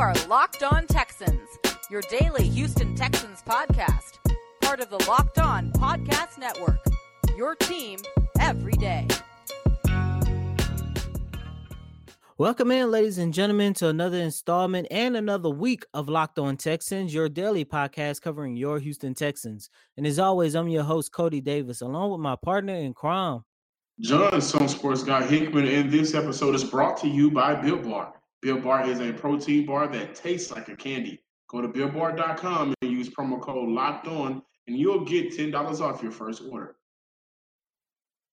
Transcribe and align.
are 0.00 0.14
Locked 0.28 0.62
On 0.62 0.86
Texans, 0.86 1.46
your 1.90 2.00
daily 2.08 2.48
Houston 2.48 2.94
Texans 2.94 3.42
podcast, 3.46 4.16
part 4.62 4.80
of 4.80 4.88
the 4.88 4.96
Locked 5.06 5.38
On 5.38 5.70
Podcast 5.72 6.38
Network. 6.38 6.82
Your 7.36 7.54
team 7.54 7.98
every 8.38 8.72
day. 8.72 9.06
Welcome 12.38 12.70
in, 12.70 12.90
ladies 12.90 13.18
and 13.18 13.34
gentlemen, 13.34 13.74
to 13.74 13.88
another 13.88 14.16
installment 14.16 14.88
and 14.90 15.18
another 15.18 15.50
week 15.50 15.84
of 15.92 16.08
Locked 16.08 16.38
On 16.38 16.56
Texans, 16.56 17.12
your 17.12 17.28
daily 17.28 17.66
podcast 17.66 18.22
covering 18.22 18.56
your 18.56 18.78
Houston 18.78 19.12
Texans. 19.12 19.68
And 19.98 20.06
as 20.06 20.18
always, 20.18 20.54
I'm 20.54 20.68
your 20.68 20.84
host, 20.84 21.12
Coty 21.12 21.44
Davis, 21.44 21.82
along 21.82 22.12
with 22.12 22.20
my 22.20 22.36
partner 22.36 22.74
in 22.74 22.94
crime, 22.94 23.44
John, 24.00 24.40
some 24.40 24.66
sports 24.66 25.02
guy 25.02 25.26
Hickman, 25.26 25.66
and 25.66 25.90
this 25.90 26.14
episode 26.14 26.54
is 26.54 26.64
brought 26.64 26.96
to 27.02 27.06
you 27.06 27.30
by 27.30 27.54
Built 27.54 27.82
Bar. 27.82 28.14
Built 28.42 28.62
Bar 28.62 28.88
is 28.88 29.00
a 29.00 29.12
protein 29.12 29.66
bar 29.66 29.86
that 29.88 30.14
tastes 30.14 30.50
like 30.50 30.68
a 30.68 30.76
candy. 30.76 31.22
Go 31.48 31.60
to 31.60 31.68
BuiltBar.com 31.68 32.74
and 32.80 32.90
use 32.90 33.08
promo 33.08 33.40
code 33.40 33.68
Locked 33.68 34.06
On, 34.06 34.42
and 34.66 34.76
you'll 34.76 35.04
get 35.04 35.36
ten 35.36 35.50
dollars 35.50 35.80
off 35.80 36.02
your 36.02 36.12
first 36.12 36.42
order. 36.50 36.76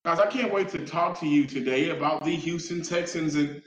Guys, 0.06 0.20
I 0.20 0.28
can't 0.28 0.54
wait 0.54 0.70
to 0.70 0.86
talk 0.86 1.20
to 1.20 1.28
you 1.28 1.46
today 1.46 1.90
about 1.90 2.24
the 2.24 2.36
Houston 2.36 2.82
Texans 2.82 3.36
and 3.36 3.62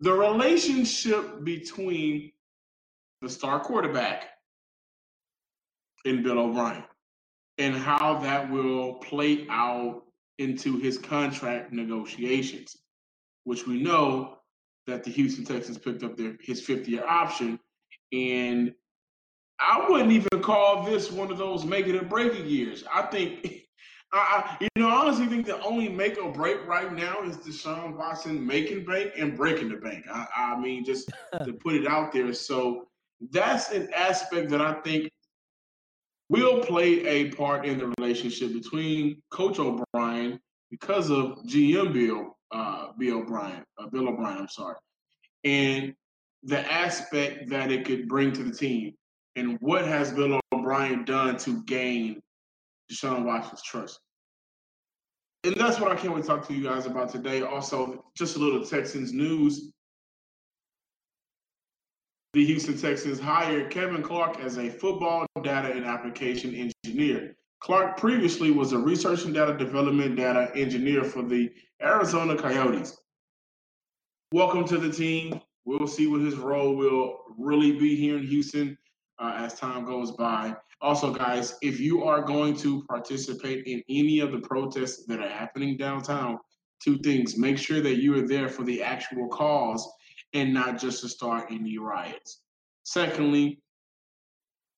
the 0.00 0.12
relationship 0.12 1.42
between 1.44 2.32
the 3.22 3.28
star 3.30 3.60
quarterback 3.60 4.26
and 6.04 6.22
Bill 6.22 6.38
O'Brien, 6.38 6.84
and 7.56 7.74
how 7.74 8.18
that 8.18 8.50
will 8.50 8.94
play 8.94 9.46
out 9.48 10.02
into 10.38 10.76
his 10.78 10.98
contract 10.98 11.72
negotiations, 11.72 12.76
which 13.44 13.66
we 13.66 13.80
know 13.82 14.38
that 14.86 15.04
the 15.04 15.10
Houston 15.10 15.44
Texans 15.44 15.78
picked 15.78 16.02
up 16.02 16.16
their 16.16 16.36
his 16.40 16.60
fifth 16.60 16.88
year 16.88 17.04
option. 17.06 17.58
And 18.12 18.74
I 19.58 19.86
wouldn't 19.88 20.12
even 20.12 20.42
call 20.42 20.84
this 20.84 21.10
one 21.10 21.30
of 21.30 21.38
those 21.38 21.64
make 21.64 21.86
it 21.86 21.94
or 21.94 22.04
break 22.04 22.34
it 22.34 22.46
years. 22.46 22.84
I 22.92 23.02
think 23.02 23.62
I, 24.12 24.56
you 24.60 24.68
know, 24.76 24.88
I 24.88 24.92
honestly 24.92 25.26
think 25.26 25.44
the 25.44 25.60
only 25.62 25.88
make 25.88 26.22
or 26.22 26.30
break 26.30 26.64
right 26.68 26.92
now 26.92 27.22
is 27.24 27.36
Deshaun 27.38 27.96
Watson 27.96 28.46
making 28.46 28.84
bank 28.84 29.12
and 29.18 29.36
breaking 29.36 29.70
the 29.70 29.76
bank. 29.76 30.04
I, 30.12 30.26
I 30.36 30.60
mean, 30.60 30.84
just 30.84 31.10
to 31.44 31.52
put 31.52 31.74
it 31.74 31.86
out 31.86 32.12
there. 32.12 32.32
So 32.32 32.86
that's 33.30 33.72
an 33.72 33.88
aspect 33.92 34.50
that 34.50 34.60
I 34.60 34.74
think 34.82 35.10
will 36.28 36.60
play 36.62 37.04
a 37.06 37.30
part 37.32 37.66
in 37.66 37.78
the 37.78 37.92
relationship 37.98 38.52
between 38.52 39.20
Coach 39.30 39.58
O'Brien 39.58 40.38
because 40.70 41.10
of 41.10 41.38
GM 41.46 41.92
Bill 41.92 42.36
uh, 42.54 42.92
Bill 42.98 43.18
O'Brien, 43.18 43.62
uh, 43.78 43.86
Bill 43.88 44.08
O'Brien. 44.08 44.38
I'm 44.38 44.48
sorry, 44.48 44.76
and 45.44 45.94
the 46.44 46.60
aspect 46.72 47.48
that 47.50 47.70
it 47.70 47.84
could 47.84 48.08
bring 48.08 48.32
to 48.32 48.42
the 48.42 48.54
team, 48.54 48.94
and 49.36 49.58
what 49.60 49.84
has 49.84 50.12
Bill 50.12 50.40
O'Brien 50.52 51.04
done 51.04 51.36
to 51.38 51.62
gain 51.64 52.20
Deshaun 52.90 53.24
Watson's 53.24 53.62
trust. 53.62 54.00
And 55.44 55.54
that's 55.56 55.78
what 55.78 55.92
I 55.92 55.96
can't 55.96 56.14
wait 56.14 56.22
to 56.22 56.28
talk 56.28 56.46
to 56.48 56.54
you 56.54 56.64
guys 56.64 56.86
about 56.86 57.10
today. 57.10 57.42
Also, 57.42 58.04
just 58.16 58.36
a 58.36 58.38
little 58.38 58.64
Texans 58.64 59.12
news. 59.12 59.70
The 62.32 62.44
Houston 62.46 62.78
Texans 62.78 63.20
hired 63.20 63.70
Kevin 63.70 64.02
Clark 64.02 64.40
as 64.40 64.58
a 64.58 64.68
football 64.68 65.26
data 65.42 65.70
and 65.70 65.84
application 65.84 66.72
engineer. 66.84 67.36
Clark 67.64 67.96
previously 67.96 68.50
was 68.50 68.74
a 68.74 68.78
research 68.78 69.24
and 69.24 69.32
data 69.32 69.56
development 69.56 70.16
data 70.16 70.52
engineer 70.54 71.02
for 71.02 71.22
the 71.22 71.50
Arizona 71.80 72.36
Coyotes. 72.36 72.98
Welcome 74.32 74.68
to 74.68 74.76
the 74.76 74.92
team. 74.92 75.40
We'll 75.64 75.86
see 75.86 76.06
what 76.06 76.20
his 76.20 76.34
role 76.34 76.76
will 76.76 77.20
really 77.38 77.72
be 77.72 77.96
here 77.96 78.18
in 78.18 78.26
Houston 78.26 78.76
uh, 79.18 79.32
as 79.38 79.58
time 79.58 79.86
goes 79.86 80.10
by. 80.10 80.54
Also, 80.82 81.10
guys, 81.10 81.56
if 81.62 81.80
you 81.80 82.04
are 82.04 82.20
going 82.20 82.54
to 82.58 82.84
participate 82.84 83.64
in 83.66 83.82
any 83.88 84.20
of 84.20 84.30
the 84.30 84.40
protests 84.40 85.06
that 85.06 85.20
are 85.20 85.30
happening 85.30 85.78
downtown, 85.78 86.36
two 86.82 86.98
things 86.98 87.38
make 87.38 87.56
sure 87.56 87.80
that 87.80 87.96
you 87.96 88.14
are 88.14 88.28
there 88.28 88.50
for 88.50 88.64
the 88.64 88.82
actual 88.82 89.26
cause 89.28 89.90
and 90.34 90.52
not 90.52 90.78
just 90.78 91.00
to 91.00 91.08
start 91.08 91.46
any 91.50 91.78
riots. 91.78 92.42
Secondly, 92.82 93.62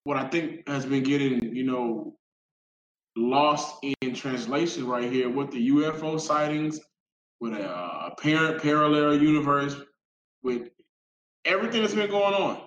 what 0.05 0.17
I 0.17 0.29
think 0.29 0.69
has 0.69 0.87
been 0.87 1.03
getting, 1.03 1.53
you 1.53 1.65
know, 1.65 2.17
lost 3.17 3.77
in 4.01 4.15
translation 4.15 4.87
right 4.87 5.11
here 5.11 5.29
with 5.29 5.51
the 5.51 5.71
UFO 5.71 6.21
sightings, 6.21 6.81
with 7.41 7.55
a 7.55 7.69
uh, 7.69 8.11
apparent 8.13 8.63
parallel 8.63 9.21
universe, 9.21 9.77
with 10.43 10.69
everything 11.45 11.83
that's 11.83 11.95
been 11.95 12.11
going 12.11 12.35
on. 12.35 12.61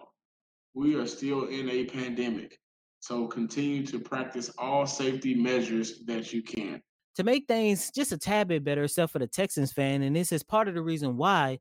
We 0.73 0.95
are 0.95 1.07
still 1.07 1.47
in 1.47 1.69
a 1.69 1.85
pandemic. 1.85 2.59
So 3.01 3.27
continue 3.27 3.85
to 3.87 3.99
practice 3.99 4.51
all 4.57 4.85
safety 4.85 5.33
measures 5.33 6.03
that 6.05 6.33
you 6.33 6.43
can. 6.43 6.81
To 7.15 7.23
make 7.23 7.47
things 7.47 7.91
just 7.91 8.11
a 8.11 8.17
tad 8.17 8.47
bit 8.47 8.63
better, 8.63 8.83
except 8.83 9.11
for 9.11 9.19
the 9.19 9.27
Texans 9.27 9.71
fan, 9.71 10.03
and 10.03 10.15
this 10.15 10.31
is 10.31 10.43
part 10.43 10.67
of 10.67 10.73
the 10.73 10.81
reason 10.81 11.17
why 11.17 11.59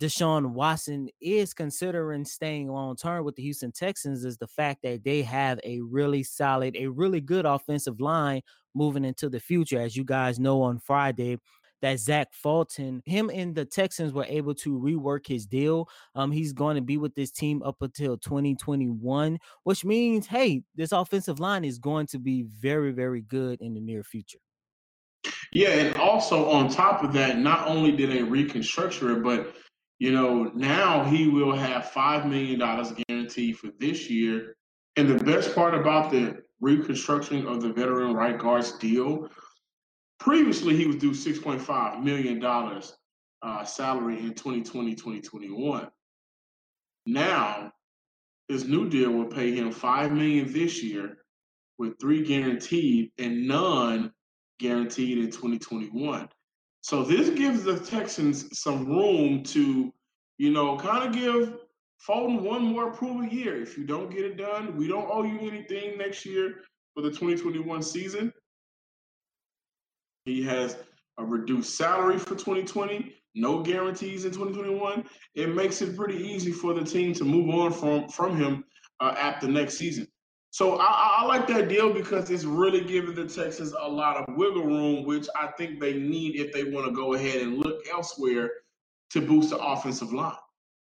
Deshaun 0.00 0.52
Watson 0.52 1.08
is 1.20 1.52
considering 1.52 2.24
staying 2.24 2.68
long 2.68 2.94
term 2.94 3.24
with 3.24 3.34
the 3.34 3.42
Houston 3.42 3.72
Texans 3.72 4.24
is 4.24 4.36
the 4.36 4.46
fact 4.46 4.82
that 4.82 5.02
they 5.02 5.22
have 5.22 5.58
a 5.64 5.80
really 5.80 6.22
solid, 6.22 6.76
a 6.76 6.86
really 6.86 7.20
good 7.20 7.44
offensive 7.44 8.00
line 8.00 8.42
moving 8.74 9.04
into 9.04 9.28
the 9.28 9.40
future. 9.40 9.80
As 9.80 9.96
you 9.96 10.04
guys 10.04 10.38
know, 10.38 10.62
on 10.62 10.78
Friday, 10.78 11.38
that 11.82 11.98
Zach 11.98 12.28
Fulton, 12.32 13.02
him 13.06 13.30
and 13.32 13.54
the 13.54 13.64
Texans 13.64 14.12
were 14.12 14.26
able 14.28 14.54
to 14.56 14.78
rework 14.78 15.26
his 15.26 15.46
deal. 15.46 15.88
Um, 16.14 16.30
he's 16.30 16.52
going 16.52 16.76
to 16.76 16.82
be 16.82 16.96
with 16.96 17.14
this 17.14 17.30
team 17.30 17.62
up 17.64 17.76
until 17.80 18.16
2021, 18.16 19.38
which 19.64 19.84
means, 19.84 20.26
hey, 20.26 20.62
this 20.76 20.92
offensive 20.92 21.40
line 21.40 21.64
is 21.64 21.78
going 21.78 22.06
to 22.08 22.18
be 22.18 22.42
very, 22.42 22.92
very 22.92 23.20
good 23.22 23.60
in 23.60 23.74
the 23.74 23.80
near 23.80 24.02
future. 24.02 24.38
Yeah, 25.52 25.70
and 25.70 25.96
also 25.96 26.50
on 26.50 26.68
top 26.68 27.02
of 27.02 27.12
that, 27.14 27.38
not 27.38 27.66
only 27.66 27.92
did 27.92 28.10
they 28.10 28.22
reconstruct 28.22 29.02
it, 29.02 29.22
but 29.22 29.54
you 29.98 30.12
know, 30.12 30.50
now 30.54 31.04
he 31.04 31.28
will 31.28 31.54
have 31.54 31.90
five 31.90 32.26
million 32.26 32.58
dollars 32.58 32.92
guaranteed 33.08 33.58
for 33.58 33.68
this 33.78 34.08
year. 34.08 34.56
And 34.96 35.08
the 35.08 35.22
best 35.24 35.54
part 35.54 35.74
about 35.74 36.10
the 36.10 36.42
reconstruction 36.60 37.46
of 37.46 37.62
the 37.62 37.72
veteran 37.72 38.14
right 38.14 38.36
guards 38.36 38.72
deal 38.72 39.30
Previously, 40.18 40.76
he 40.76 40.86
was 40.86 40.96
due 40.96 41.12
$6.5 41.12 42.02
million 42.02 42.44
uh, 42.44 43.64
salary 43.64 44.18
in 44.18 44.34
2020, 44.34 44.94
2021. 44.94 45.88
Now, 47.06 47.72
his 48.48 48.64
new 48.64 48.88
deal 48.88 49.12
will 49.12 49.26
pay 49.26 49.54
him 49.54 49.70
5 49.70 50.12
million 50.12 50.52
this 50.52 50.82
year 50.82 51.18
with 51.78 51.98
three 52.00 52.24
guaranteed 52.24 53.12
and 53.18 53.46
none 53.46 54.12
guaranteed 54.58 55.18
in 55.18 55.30
2021. 55.30 56.28
So 56.88 57.02
this 57.02 57.28
gives 57.28 57.64
the 57.64 57.78
Texans 57.78 58.58
some 58.58 58.86
room 58.86 59.42
to, 59.42 59.92
you 60.38 60.50
know, 60.50 60.78
kind 60.78 61.06
of 61.06 61.12
give 61.12 61.58
Fulton 61.98 62.42
one 62.42 62.62
more 62.62 62.88
approval 62.88 63.26
year. 63.26 63.60
If 63.60 63.76
you 63.76 63.84
don't 63.84 64.10
get 64.10 64.24
it 64.24 64.38
done, 64.38 64.74
we 64.74 64.88
don't 64.88 65.06
owe 65.10 65.22
you 65.22 65.38
anything 65.40 65.98
next 65.98 66.24
year 66.24 66.62
for 66.94 67.02
the 67.02 67.10
2021 67.10 67.82
season. 67.82 68.32
He 70.24 70.42
has 70.44 70.78
a 71.18 71.24
reduced 71.26 71.76
salary 71.76 72.18
for 72.18 72.30
2020, 72.30 73.14
no 73.34 73.62
guarantees 73.62 74.24
in 74.24 74.30
2021. 74.32 75.04
It 75.34 75.54
makes 75.54 75.82
it 75.82 75.94
pretty 75.94 76.16
easy 76.16 76.52
for 76.52 76.72
the 76.72 76.86
team 76.86 77.12
to 77.16 77.24
move 77.24 77.50
on 77.50 77.70
from 77.70 78.08
from 78.08 78.34
him 78.34 78.64
uh, 79.00 79.14
after 79.18 79.46
next 79.46 79.76
season. 79.76 80.06
So 80.50 80.78
I, 80.78 81.18
I, 81.18 81.24
like 81.26 81.46
that 81.48 81.68
deal 81.68 81.92
because 81.92 82.30
it's 82.30 82.44
really 82.44 82.80
giving 82.80 83.14
the 83.14 83.26
Texans 83.26 83.74
a 83.78 83.88
lot 83.88 84.16
of 84.16 84.36
wiggle 84.36 84.64
room, 84.64 85.04
which 85.04 85.26
I 85.36 85.48
think 85.58 85.78
they 85.78 85.94
need 85.94 86.36
if 86.36 86.52
they 86.52 86.64
want 86.64 86.86
to 86.86 86.92
go 86.92 87.14
ahead 87.14 87.42
and 87.42 87.58
look 87.58 87.86
elsewhere 87.92 88.50
to 89.10 89.20
boost 89.20 89.50
the 89.50 89.58
offensive 89.58 90.12
line. 90.12 90.34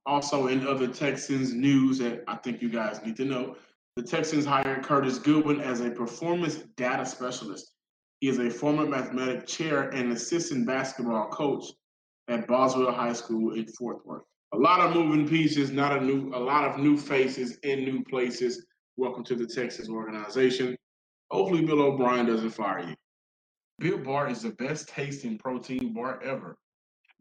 Also, 0.07 0.47
in 0.47 0.67
other 0.67 0.87
Texans 0.87 1.53
news 1.53 1.99
that 1.99 2.23
I 2.29 2.37
think 2.37 2.63
you 2.63 2.69
guys 2.69 3.05
need 3.05 3.17
to 3.17 3.25
know, 3.25 3.57
the 3.97 4.03
Texans 4.03 4.45
hired 4.45 4.85
Curtis 4.85 5.19
Goodwin 5.19 5.61
as 5.61 5.81
a 5.81 5.91
performance 5.91 6.57
data 6.77 7.05
specialist. 7.05 7.73
He 8.21 8.29
is 8.29 8.39
a 8.39 8.49
former 8.49 8.87
mathematics 8.87 9.53
chair 9.53 9.91
and 9.91 10.13
assistant 10.13 10.67
basketball 10.67 11.29
coach 11.29 11.65
at 12.29 12.47
Boswell 12.47 12.93
High 12.93 13.13
School 13.13 13.55
in 13.55 13.67
Fort 13.67 14.07
Worth. 14.07 14.23
A 14.53 14.57
lot 14.57 14.81
of 14.81 14.95
moving 14.95 15.29
pieces, 15.29 15.71
not 15.71 15.97
a 15.97 16.01
new, 16.01 16.33
a 16.35 16.39
lot 16.39 16.65
of 16.65 16.79
new 16.79 16.97
faces 16.97 17.59
in 17.63 17.85
new 17.85 18.05
places. 18.05 18.65
Welcome 18.99 19.25
to 19.25 19.35
the 19.35 19.47
Texas 19.47 19.91
organization. 19.91 20.75
Hopefully, 21.31 21.63
Bill 21.67 21.83
O'Brien 21.83 22.25
doesn't 22.25 22.49
fire 22.51 22.81
you. 22.89 22.95
Built 23.79 24.05
Bar 24.05 24.31
is 24.31 24.41
the 24.43 24.51
best 24.53 24.89
tasting 24.89 25.37
protein 25.37 25.93
bar 25.93 26.19
ever. 26.23 26.57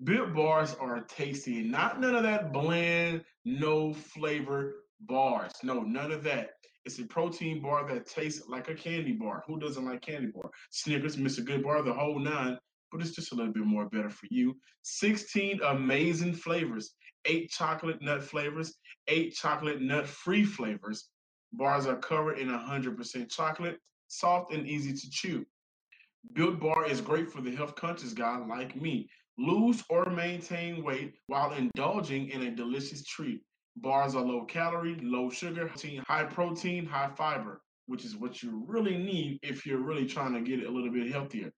Built 0.06 0.34
Bars 0.34 0.76
are 0.80 1.02
tasty, 1.02 1.64
not 1.64 2.00
none 2.00 2.16
of 2.16 2.24
that 2.24 2.54
bland, 2.54 3.26
no 3.44 3.94
flavor 3.94 4.76
bars. 5.02 5.52
No, 5.64 5.82
none 5.82 6.14
of 6.14 6.24
that. 6.24 6.52
It's 6.86 7.00
a 7.00 7.06
protein 7.06 7.62
bar 7.62 7.86
that 7.90 8.06
tastes 8.06 8.48
like 8.48 8.70
a 8.70 8.76
candy 8.76 9.12
bar. 9.12 9.44
Who 9.46 9.60
doesn't 9.60 9.84
like 9.84 10.02
candy 10.02 10.32
bar? 10.34 10.52
Snickers, 10.72 11.18
Mr. 11.18 11.44
Goodbar, 11.46 11.84
the 11.84 11.94
whole 11.94 12.20
nine. 12.20 12.58
but 12.92 13.02
it's 13.02 13.16
just 13.16 13.34
a 13.34 13.36
little 13.36 13.52
bit 13.52 13.66
more 13.66 13.90
better 13.90 14.10
for 14.10 14.28
you. 14.30 14.56
16 14.84 15.60
amazing 15.62 16.34
flavors, 16.34 16.96
eight 17.26 17.50
chocolate 17.50 18.02
nut 18.02 18.24
flavors, 18.24 18.76
eight 19.10 19.34
chocolate 19.34 19.82
nut 19.82 20.08
free 20.08 20.46
flavors. 20.46 21.10
Bars 21.58 21.88
are 21.88 21.98
covered 21.98 22.38
in 22.38 22.50
100% 22.50 23.30
chocolate, 23.32 23.80
soft 24.08 24.54
and 24.54 24.68
easy 24.68 24.94
to 24.94 25.10
chew. 25.10 25.46
Built 26.34 26.60
Bar 26.60 26.86
is 26.88 27.02
great 27.02 27.32
for 27.32 27.42
the 27.42 27.56
health 27.56 27.76
conscious 27.76 28.14
guy 28.14 28.38
like 28.38 28.76
me. 28.76 29.10
Lose 29.38 29.84
or 29.90 30.10
maintain 30.10 30.84
weight 30.84 31.14
while 31.28 31.54
indulging 31.54 32.30
in 32.30 32.44
a 32.44 32.52
delicious 32.52 33.04
treat. 33.04 33.42
Bars 33.78 34.16
are 34.16 34.24
low 34.24 34.46
calorie, 34.46 34.98
low 35.02 35.30
sugar, 35.30 35.70
high 36.08 36.24
protein, 36.24 36.86
high 36.86 37.12
fiber, 37.16 37.62
which 37.88 38.06
is 38.06 38.16
what 38.16 38.42
you 38.42 38.64
really 38.68 38.98
need 38.98 39.40
if 39.44 39.66
you're 39.66 39.80
really 39.80 40.06
trying 40.06 40.34
to 40.34 40.42
get 40.42 40.66
a 40.66 40.72
little 40.72 40.92
bit 40.92 41.12
healthier. 41.12 41.52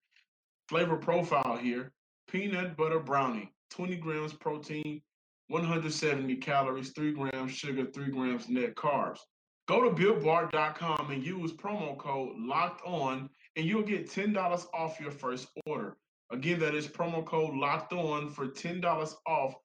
Flavor 0.67 0.97
profile 0.97 1.57
here 1.57 1.91
peanut 2.27 2.75
butter 2.75 2.99
brownie, 2.99 3.53
20 3.71 3.95
grams 3.97 4.33
protein, 4.33 5.01
170 5.47 6.35
calories, 6.37 6.91
3 6.91 7.13
grams 7.13 7.51
sugar, 7.51 7.85
3 7.85 8.11
grams 8.11 8.49
net 8.49 8.75
carbs. 8.75 9.19
Go 9.67 9.83
to 9.83 9.89
builtbar.com 9.89 11.11
and 11.11 11.23
use 11.25 11.51
promo 11.51 11.97
code 11.97 12.35
locked 12.37 12.81
on, 12.85 13.29
and 13.55 13.65
you'll 13.65 13.83
get 13.83 14.09
$10 14.09 14.65
off 14.73 14.99
your 14.99 15.11
first 15.11 15.49
order. 15.65 15.97
Again, 16.31 16.59
that 16.59 16.73
is 16.73 16.87
promo 16.87 17.25
code 17.25 17.53
locked 17.53 17.91
on 17.93 18.29
for 18.29 18.47
$10 18.47 19.15
off 19.25 19.55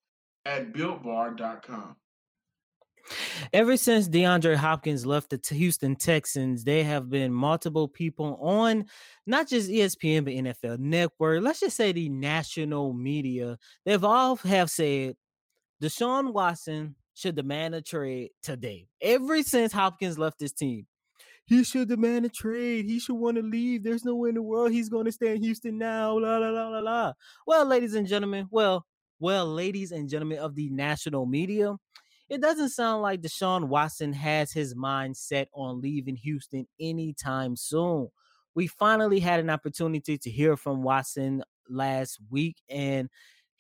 at 0.44 0.72
builtbar.com. 0.72 1.96
Ever 3.52 3.76
since 3.76 4.08
DeAndre 4.08 4.56
Hopkins 4.56 5.04
left 5.04 5.31
the 5.31 5.54
Houston 5.54 5.96
Texans, 5.96 6.64
there 6.64 6.84
have 6.84 7.10
been 7.10 7.32
multiple 7.32 7.88
people 7.88 8.38
on 8.40 8.87
not 9.26 9.48
just 9.48 9.70
ESPN 9.70 10.25
but 10.25 10.34
NFL 10.34 10.78
Network. 10.78 11.43
Let's 11.43 11.60
just 11.60 11.76
say 11.76 11.93
the 11.93 12.08
national 12.08 12.93
media. 12.93 13.58
They've 13.84 14.05
all 14.05 14.37
have 14.37 14.70
said 14.70 15.16
Deshaun 15.82 16.32
Watson 16.32 16.94
should 17.14 17.36
demand 17.36 17.74
a 17.74 17.82
trade 17.82 18.30
today. 18.42 18.88
Ever 19.00 19.42
since 19.42 19.72
Hopkins 19.72 20.18
left 20.18 20.40
his 20.40 20.52
team, 20.52 20.86
he 21.46 21.64
should 21.64 21.88
demand 21.88 22.24
a 22.24 22.28
trade. 22.28 22.86
He 22.86 22.98
should 22.98 23.14
want 23.14 23.36
to 23.36 23.42
leave. 23.42 23.82
There's 23.82 24.04
no 24.04 24.14
way 24.14 24.30
in 24.30 24.36
the 24.36 24.42
world 24.42 24.72
he's 24.72 24.88
going 24.88 25.04
to 25.06 25.12
stay 25.12 25.34
in 25.34 25.42
Houston 25.42 25.78
now. 25.78 26.18
La 26.18 26.38
la 26.38 26.50
la 26.50 26.68
la 26.68 26.78
la. 26.78 27.12
Well, 27.46 27.66
ladies 27.66 27.94
and 27.94 28.06
gentlemen, 28.06 28.48
well, 28.50 28.86
well, 29.18 29.46
ladies 29.46 29.92
and 29.92 30.08
gentlemen 30.08 30.38
of 30.38 30.54
the 30.54 30.70
national 30.70 31.26
media, 31.26 31.76
it 32.28 32.40
doesn't 32.40 32.70
sound 32.70 33.02
like 33.02 33.20
Deshaun 33.20 33.68
Watson 33.68 34.12
has 34.14 34.52
his 34.52 34.74
mind 34.74 35.16
set 35.16 35.48
on 35.52 35.80
leaving 35.80 36.16
Houston 36.16 36.66
anytime 36.80 37.56
soon. 37.56 38.08
We 38.54 38.66
finally 38.66 39.20
had 39.20 39.40
an 39.40 39.50
opportunity 39.50 40.16
to 40.18 40.30
hear 40.30 40.56
from 40.56 40.82
Watson 40.82 41.42
last 41.68 42.18
week, 42.30 42.56
and 42.68 43.08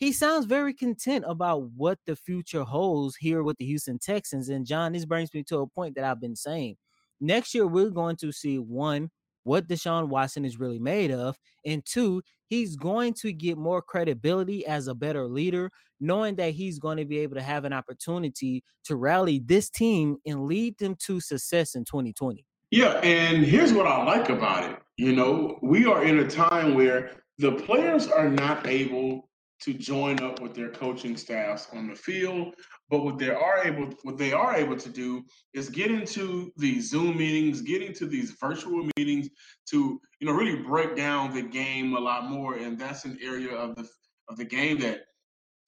he 0.02 0.10
sounds 0.10 0.46
very 0.46 0.74
content 0.74 1.24
about 1.28 1.70
what 1.76 1.96
the 2.06 2.16
future 2.16 2.64
holds 2.64 3.14
here 3.14 3.44
with 3.44 3.56
the 3.58 3.64
Houston 3.64 4.00
Texans. 4.00 4.48
And 4.48 4.66
John, 4.66 4.94
this 4.94 5.04
brings 5.04 5.32
me 5.32 5.44
to 5.44 5.58
a 5.58 5.66
point 5.68 5.94
that 5.94 6.02
I've 6.02 6.20
been 6.20 6.34
saying. 6.34 6.74
Next 7.20 7.54
year, 7.54 7.68
we're 7.68 7.88
going 7.88 8.16
to 8.16 8.32
see 8.32 8.58
one, 8.58 9.10
what 9.44 9.68
Deshaun 9.68 10.08
Watson 10.08 10.44
is 10.44 10.58
really 10.58 10.80
made 10.80 11.12
of, 11.12 11.38
and 11.64 11.86
two, 11.86 12.20
he's 12.48 12.74
going 12.74 13.14
to 13.20 13.32
get 13.32 13.56
more 13.56 13.80
credibility 13.80 14.66
as 14.66 14.88
a 14.88 14.94
better 14.96 15.28
leader, 15.28 15.70
knowing 16.00 16.34
that 16.34 16.50
he's 16.50 16.80
going 16.80 16.96
to 16.96 17.04
be 17.04 17.18
able 17.18 17.36
to 17.36 17.42
have 17.42 17.64
an 17.64 17.72
opportunity 17.72 18.64
to 18.86 18.96
rally 18.96 19.40
this 19.46 19.70
team 19.70 20.16
and 20.26 20.46
lead 20.46 20.76
them 20.78 20.96
to 21.06 21.20
success 21.20 21.76
in 21.76 21.84
2020. 21.84 22.44
Yeah, 22.72 22.94
and 23.04 23.44
here's 23.44 23.72
what 23.72 23.86
I 23.86 24.02
like 24.02 24.30
about 24.30 24.68
it. 24.68 24.78
You 24.96 25.14
know, 25.14 25.60
we 25.62 25.86
are 25.86 26.02
in 26.02 26.18
a 26.18 26.28
time 26.28 26.74
where 26.74 27.12
the 27.38 27.52
players 27.52 28.08
are 28.08 28.28
not 28.28 28.66
able 28.66 29.28
to 29.62 29.72
join 29.72 30.20
up 30.22 30.40
with 30.40 30.54
their 30.54 30.70
coaching 30.70 31.16
staffs 31.16 31.68
on 31.72 31.88
the 31.88 31.94
field. 31.94 32.54
But 32.90 33.04
what 33.04 33.18
they 33.18 33.30
are 33.30 33.64
able 33.64 33.90
what 34.02 34.18
they 34.18 34.32
are 34.32 34.56
able 34.56 34.76
to 34.76 34.88
do 34.88 35.24
is 35.54 35.70
get 35.70 35.90
into 35.90 36.52
these 36.56 36.90
Zoom 36.90 37.16
meetings, 37.16 37.62
get 37.62 37.82
into 37.82 38.06
these 38.06 38.32
virtual 38.32 38.88
meetings 38.96 39.28
to 39.70 40.00
you 40.20 40.26
know 40.26 40.32
really 40.32 40.62
break 40.62 40.96
down 40.96 41.32
the 41.32 41.42
game 41.42 41.94
a 41.94 42.00
lot 42.00 42.28
more. 42.28 42.56
And 42.56 42.78
that's 42.78 43.04
an 43.04 43.18
area 43.22 43.54
of 43.54 43.76
the 43.76 43.88
of 44.28 44.36
the 44.36 44.44
game 44.44 44.78
that 44.80 45.00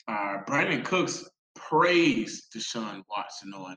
uh, 0.08 0.38
Brandin 0.46 0.85
Cooks 0.85 1.29
praised 1.55 2.52
Deshaun 2.55 3.02
Watson 3.08 3.55
on. 3.55 3.76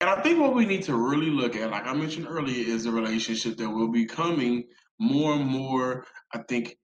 And 0.00 0.08
I 0.08 0.22
think 0.22 0.40
what 0.40 0.54
we 0.54 0.64
need 0.64 0.82
to 0.84 0.96
really 0.96 1.30
look 1.30 1.56
at, 1.56 1.70
like 1.70 1.86
I 1.86 1.92
mentioned 1.92 2.26
earlier, 2.28 2.64
is 2.66 2.84
the 2.84 2.90
relationship 2.90 3.58
that 3.58 3.68
will 3.68 3.90
be 3.90 4.06
coming 4.06 4.64
more 4.98 5.34
and 5.34 5.46
more, 5.46 6.06
I 6.32 6.38
think, 6.48 6.76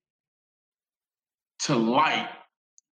to 1.60 1.74
light 1.74 2.28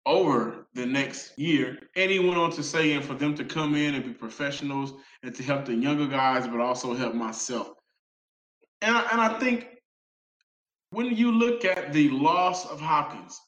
over 0.07 0.67
the 0.75 0.87
next 0.87 1.39
year. 1.39 1.79
And 1.97 2.11
he 2.11 2.19
went 2.19 2.39
on 2.39 2.51
to 2.53 2.63
say, 2.63 2.93
and 2.93 3.05
for 3.05 3.15
them 3.15 3.35
to 3.37 3.45
come 3.45 3.75
in 3.75 3.95
and 3.95 4.05
be 4.05 4.13
professionals 4.13 4.95
and 5.23 5.35
to 5.35 5.43
help 5.43 5.65
the 5.65 5.75
younger 5.75 6.07
guys, 6.07 6.47
but 6.47 6.61
also 6.61 6.95
help 6.95 7.15
myself. 7.15 7.73
And 8.81 8.97
I, 8.97 9.09
and 9.13 9.21
I 9.21 9.39
think 9.39 9.69
when 10.91 11.15
you 11.17 11.33
look 11.33 11.65
at 11.65 11.93
the 11.93 12.11
loss 12.11 12.67
of 12.69 12.81
Hopkins, 12.81 13.41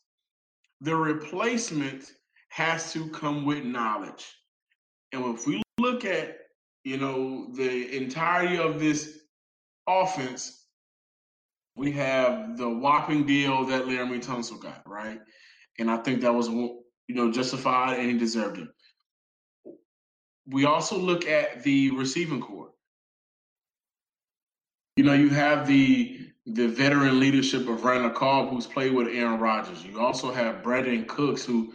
the 0.81 0.95
replacement 0.95 2.13
has 2.51 2.93
to 2.93 3.09
come 3.09 3.45
with 3.45 3.65
knowledge. 3.65 4.33
And 5.13 5.35
if 5.35 5.47
we 5.47 5.63
look 5.79 6.05
at, 6.05 6.39
you 6.85 6.99
know, 6.99 7.49
the 7.55 7.97
entirety 7.97 8.59
of 8.59 8.79
this 8.79 9.21
offense, 9.89 10.64
we 11.77 11.93
have 11.93 12.57
the 12.57 12.69
whopping 12.69 13.27
deal 13.27 13.65
that 13.67 13.85
Laremy 13.85 14.25
Tunsil 14.25 14.61
got, 14.61 14.83
right? 14.87 15.21
And 15.79 15.91
I 15.91 15.97
think 15.99 16.21
that 16.21 16.35
was, 16.35 16.49
you 16.49 16.85
know, 17.09 17.33
justified 17.33 17.99
and 17.99 18.11
he 18.11 18.19
deserved 18.19 18.59
it. 18.59 18.69
We 20.47 20.67
also 20.67 20.97
look 20.97 21.27
at 21.27 21.63
the 21.63 21.91
receiving 21.91 22.41
corps. 22.41 22.71
You 24.97 25.05
know, 25.05 25.15
you 25.15 25.31
have 25.31 25.67
the 25.67 26.21
the 26.47 26.69
veteran 26.69 27.19
leadership 27.19 27.69
of 27.69 27.85
Randall 27.85 28.11
Cobb, 28.11 28.51
who's 28.51 28.67
played 28.67 28.93
with 28.93 29.09
Aaron 29.09 29.41
Rodgers. 29.41 29.83
You 29.83 29.99
also 29.99 30.31
have 30.31 30.63
Brandin 30.63 31.09
Cooks, 31.09 31.43
who 31.43 31.73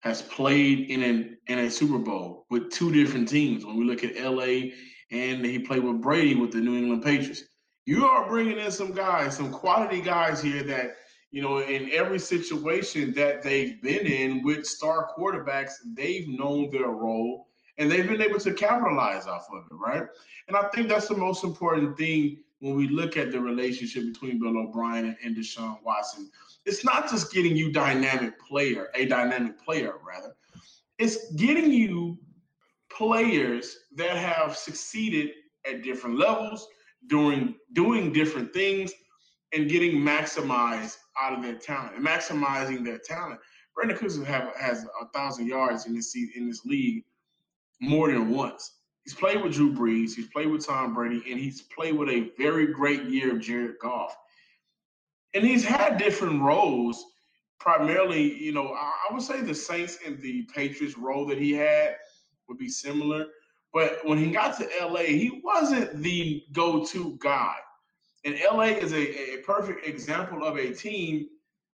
has 0.00 0.22
played 0.22 0.90
in 0.90 1.02
an 1.02 1.36
in 1.46 1.58
a 1.60 1.70
Super 1.70 1.98
Bowl 1.98 2.46
with 2.50 2.70
two 2.70 2.90
different 2.90 3.28
teams. 3.28 3.64
When 3.64 3.76
we 3.76 3.84
look 3.84 4.02
at 4.02 4.16
LA, 4.16 4.70
and 5.10 5.44
he 5.44 5.58
played 5.58 5.84
with 5.84 6.00
Brady 6.00 6.34
with 6.34 6.52
the 6.52 6.58
New 6.58 6.76
England 6.76 7.04
Patriots. 7.04 7.44
You 7.86 8.04
are 8.04 8.28
bringing 8.28 8.58
in 8.58 8.72
some 8.72 8.90
guys, 8.90 9.36
some 9.36 9.52
quality 9.52 10.00
guys 10.00 10.42
here 10.42 10.64
that, 10.64 10.96
you 11.30 11.40
know, 11.40 11.60
in 11.60 11.88
every 11.92 12.18
situation 12.18 13.14
that 13.14 13.42
they've 13.42 13.80
been 13.80 14.06
in 14.06 14.42
with 14.42 14.66
star 14.66 15.08
quarterbacks, 15.16 15.74
they've 15.94 16.28
known 16.28 16.68
their 16.72 16.88
role 16.88 17.46
and 17.78 17.88
they've 17.88 18.08
been 18.08 18.20
able 18.20 18.40
to 18.40 18.52
capitalize 18.52 19.28
off 19.28 19.46
of 19.52 19.66
it, 19.70 19.74
right? 19.74 20.02
And 20.48 20.56
I 20.56 20.68
think 20.74 20.88
that's 20.88 21.06
the 21.06 21.16
most 21.16 21.44
important 21.44 21.96
thing 21.96 22.38
when 22.58 22.74
we 22.74 22.88
look 22.88 23.16
at 23.16 23.30
the 23.30 23.38
relationship 23.38 24.04
between 24.04 24.40
Bill 24.40 24.58
O'Brien 24.58 25.16
and 25.22 25.36
Deshaun 25.36 25.80
Watson. 25.84 26.28
It's 26.64 26.84
not 26.84 27.08
just 27.08 27.32
getting 27.32 27.54
you 27.54 27.70
dynamic 27.70 28.40
player, 28.40 28.88
a 28.96 29.06
dynamic 29.06 29.62
player 29.64 29.94
rather. 30.04 30.34
It's 30.98 31.30
getting 31.34 31.70
you 31.70 32.18
players 32.90 33.76
that 33.94 34.16
have 34.16 34.56
succeeded 34.56 35.30
at 35.70 35.84
different 35.84 36.18
levels 36.18 36.66
doing 37.08 37.54
doing 37.72 38.12
different 38.12 38.52
things 38.52 38.92
and 39.52 39.68
getting 39.68 39.96
maximized 39.96 40.96
out 41.20 41.32
of 41.32 41.42
their 41.42 41.54
talent 41.54 41.96
and 41.96 42.04
maximizing 42.04 42.84
their 42.84 42.98
talent. 42.98 43.40
Brandin 43.76 43.96
Cooks 43.96 44.16
have, 44.22 44.52
has 44.58 44.86
a 45.00 45.06
thousand 45.08 45.46
yards 45.46 45.86
in 45.86 45.94
this 45.94 46.14
in 46.14 46.48
this 46.48 46.64
league 46.64 47.04
more 47.80 48.10
than 48.10 48.30
once. 48.30 48.72
He's 49.04 49.14
played 49.14 49.42
with 49.42 49.52
Drew 49.52 49.72
Brees, 49.72 50.14
he's 50.14 50.28
played 50.28 50.48
with 50.48 50.66
Tom 50.66 50.94
Brady, 50.94 51.22
and 51.30 51.38
he's 51.38 51.62
played 51.62 51.94
with 51.94 52.08
a 52.08 52.30
very 52.38 52.66
great 52.66 53.04
year 53.04 53.32
of 53.36 53.40
Jared 53.40 53.78
Goff. 53.80 54.16
And 55.34 55.44
he's 55.44 55.64
had 55.64 55.98
different 55.98 56.42
roles. 56.42 57.04
Primarily, 57.60 58.42
you 58.42 58.52
know, 58.52 58.74
I 58.74 59.12
would 59.12 59.22
say 59.22 59.40
the 59.40 59.54
Saints 59.54 59.98
and 60.04 60.20
the 60.20 60.42
Patriots 60.54 60.98
role 60.98 61.26
that 61.26 61.38
he 61.38 61.52
had 61.52 61.96
would 62.48 62.58
be 62.58 62.68
similar. 62.68 63.26
But 63.76 63.98
when 64.04 64.16
he 64.16 64.30
got 64.30 64.56
to 64.56 64.66
LA, 64.80 65.00
he 65.02 65.42
wasn't 65.44 66.02
the 66.02 66.42
go-to 66.54 67.18
guy. 67.20 67.56
And 68.24 68.34
LA 68.50 68.68
is 68.68 68.94
a, 68.94 69.34
a 69.34 69.42
perfect 69.42 69.86
example 69.86 70.44
of 70.44 70.56
a 70.56 70.72
team 70.72 71.26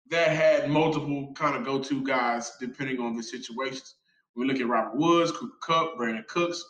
that 0.09 0.29
had 0.29 0.71
multiple 0.71 1.31
kind 1.35 1.55
of 1.55 1.63
go-to 1.63 2.03
guys 2.03 2.53
depending 2.59 2.99
on 2.99 3.15
the 3.15 3.21
situations. 3.21 3.93
We 4.35 4.47
look 4.47 4.59
at 4.59 4.67
Robert 4.67 4.97
Woods, 4.97 5.31
Cooper 5.31 5.53
Kupp, 5.61 5.95
Brandin 5.95 6.25
Cooks, 6.25 6.65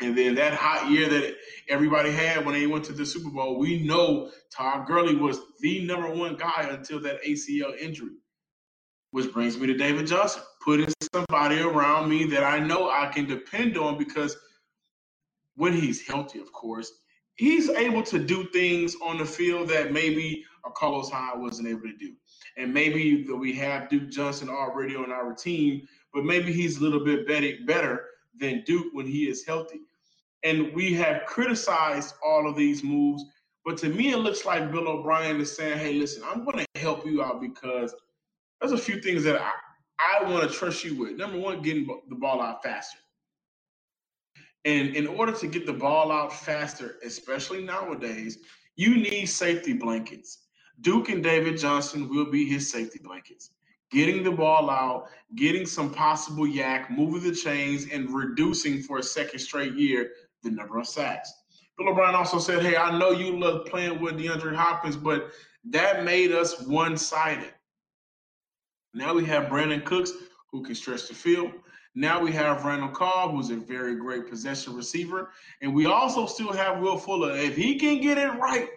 and 0.00 0.16
then 0.16 0.36
that 0.36 0.54
hot 0.54 0.88
year 0.88 1.08
that 1.08 1.34
everybody 1.68 2.12
had 2.12 2.46
when 2.46 2.54
they 2.54 2.68
went 2.68 2.84
to 2.84 2.92
the 2.92 3.04
Super 3.04 3.30
Bowl, 3.30 3.58
we 3.58 3.82
know 3.82 4.30
Todd 4.52 4.86
Gurley 4.86 5.16
was 5.16 5.40
the 5.58 5.84
number 5.84 6.08
one 6.08 6.36
guy 6.36 6.68
until 6.70 7.00
that 7.00 7.24
ACL 7.24 7.76
injury. 7.76 8.21
Which 9.12 9.32
brings 9.32 9.58
me 9.58 9.66
to 9.68 9.74
David 9.74 10.06
Johnson, 10.06 10.42
putting 10.64 10.92
somebody 11.12 11.60
around 11.60 12.08
me 12.08 12.24
that 12.26 12.44
I 12.44 12.58
know 12.58 12.90
I 12.90 13.08
can 13.08 13.26
depend 13.26 13.78
on 13.78 13.98
because 13.98 14.36
when 15.54 15.72
he's 15.74 16.06
healthy, 16.06 16.40
of 16.40 16.52
course, 16.52 16.90
he's 17.34 17.68
able 17.70 18.02
to 18.04 18.18
do 18.18 18.48
things 18.48 18.96
on 19.04 19.18
the 19.18 19.24
field 19.24 19.68
that 19.68 19.92
maybe 19.92 20.44
Carlos 20.74 21.10
Hyde 21.10 21.40
wasn't 21.40 21.68
able 21.68 21.82
to 21.82 21.96
do. 21.96 22.14
And 22.56 22.72
maybe 22.72 23.24
that 23.24 23.36
we 23.36 23.52
have 23.54 23.88
Duke 23.88 24.10
Johnson 24.10 24.48
already 24.48 24.96
on 24.96 25.12
our 25.12 25.34
team, 25.34 25.86
but 26.14 26.24
maybe 26.24 26.52
he's 26.52 26.78
a 26.78 26.82
little 26.82 27.04
bit 27.04 27.26
better 27.26 28.04
than 28.38 28.64
Duke 28.66 28.88
when 28.92 29.06
he 29.06 29.28
is 29.28 29.44
healthy. 29.44 29.80
And 30.44 30.72
we 30.74 30.92
have 30.94 31.26
criticized 31.26 32.14
all 32.24 32.48
of 32.48 32.56
these 32.56 32.82
moves, 32.82 33.24
but 33.64 33.76
to 33.78 33.88
me, 33.88 34.12
it 34.12 34.18
looks 34.18 34.44
like 34.44 34.72
Bill 34.72 34.88
O'Brien 34.88 35.40
is 35.40 35.54
saying, 35.54 35.78
hey, 35.78 35.94
listen, 35.94 36.22
I'm 36.24 36.44
going 36.44 36.64
to 36.74 36.80
help 36.80 37.06
you 37.06 37.22
out 37.22 37.40
because 37.40 37.94
there's 38.62 38.72
a 38.72 38.82
few 38.82 39.00
things 39.00 39.24
that 39.24 39.40
I, 39.40 39.50
I 39.98 40.30
want 40.30 40.48
to 40.48 40.56
trust 40.56 40.84
you 40.84 40.96
with. 40.96 41.16
Number 41.16 41.38
one, 41.38 41.62
getting 41.62 41.86
the 42.08 42.14
ball 42.14 42.40
out 42.40 42.62
faster. 42.62 42.98
And 44.64 44.94
in 44.94 45.08
order 45.08 45.32
to 45.32 45.46
get 45.48 45.66
the 45.66 45.72
ball 45.72 46.12
out 46.12 46.32
faster, 46.32 46.96
especially 47.04 47.64
nowadays, 47.64 48.38
you 48.76 48.96
need 48.96 49.26
safety 49.26 49.72
blankets. 49.72 50.46
Duke 50.80 51.08
and 51.08 51.22
David 51.22 51.58
Johnson 51.58 52.08
will 52.08 52.30
be 52.30 52.48
his 52.48 52.70
safety 52.70 53.00
blankets. 53.02 53.50
Getting 53.90 54.22
the 54.22 54.30
ball 54.30 54.70
out, 54.70 55.08
getting 55.34 55.66
some 55.66 55.92
possible 55.92 56.46
YAC, 56.46 56.90
moving 56.90 57.28
the 57.28 57.36
chains, 57.36 57.88
and 57.92 58.08
reducing 58.14 58.80
for 58.80 58.98
a 58.98 59.02
second 59.02 59.40
straight 59.40 59.74
year 59.74 60.12
the 60.42 60.50
number 60.50 60.78
of 60.78 60.86
sacks. 60.86 61.32
Bill 61.76 61.88
O'Brien 61.88 62.14
also 62.14 62.38
said, 62.38 62.62
Hey, 62.62 62.76
I 62.76 62.96
know 62.96 63.10
you 63.10 63.36
love 63.38 63.66
playing 63.66 64.00
with 64.00 64.14
DeAndre 64.14 64.54
Hopkins, 64.54 64.96
but 64.96 65.32
that 65.64 66.04
made 66.04 66.32
us 66.32 66.62
one 66.62 66.96
sided. 66.96 67.52
Now 68.94 69.14
we 69.14 69.24
have 69.26 69.44
Brandin 69.44 69.84
Cooks, 69.84 70.12
who 70.50 70.62
can 70.62 70.74
stretch 70.74 71.08
the 71.08 71.14
field. 71.14 71.52
Now 71.94 72.20
we 72.20 72.32
have 72.32 72.64
Randall 72.64 72.88
Cobb, 72.88 73.32
who's 73.32 73.50
a 73.50 73.56
very 73.56 73.96
great 73.96 74.28
possession 74.28 74.74
receiver. 74.74 75.30
And 75.60 75.74
we 75.74 75.86
also 75.86 76.26
still 76.26 76.52
have 76.52 76.80
Will 76.80 76.96
Fuller. 76.96 77.36
If 77.36 77.56
he 77.56 77.78
can 77.78 78.00
get 78.00 78.18
it 78.18 78.32
right, 78.38 78.68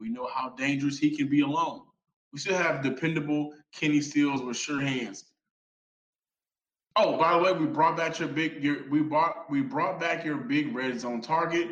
we 0.00 0.08
know 0.10 0.28
how 0.34 0.50
dangerous 0.50 0.98
he 0.98 1.16
can 1.16 1.28
be 1.28 1.40
alone. 1.40 1.82
We 2.32 2.38
still 2.38 2.56
have 2.56 2.82
dependable 2.82 3.54
Kenny 3.72 4.00
Stills 4.00 4.42
with 4.42 4.56
sure 4.56 4.80
hands. 4.80 5.24
Oh, 6.96 7.16
by 7.16 7.32
the 7.32 7.38
way, 7.38 7.52
we 7.52 7.66
brought 7.66 7.96
back 7.96 8.18
your 8.18 8.28
big 8.28 8.62
your, 8.62 8.88
we 8.90 9.00
brought 9.00 9.50
we 9.50 9.62
brought 9.62 9.98
back 9.98 10.24
your 10.24 10.36
big 10.36 10.74
red 10.74 11.00
zone 11.00 11.22
target. 11.22 11.68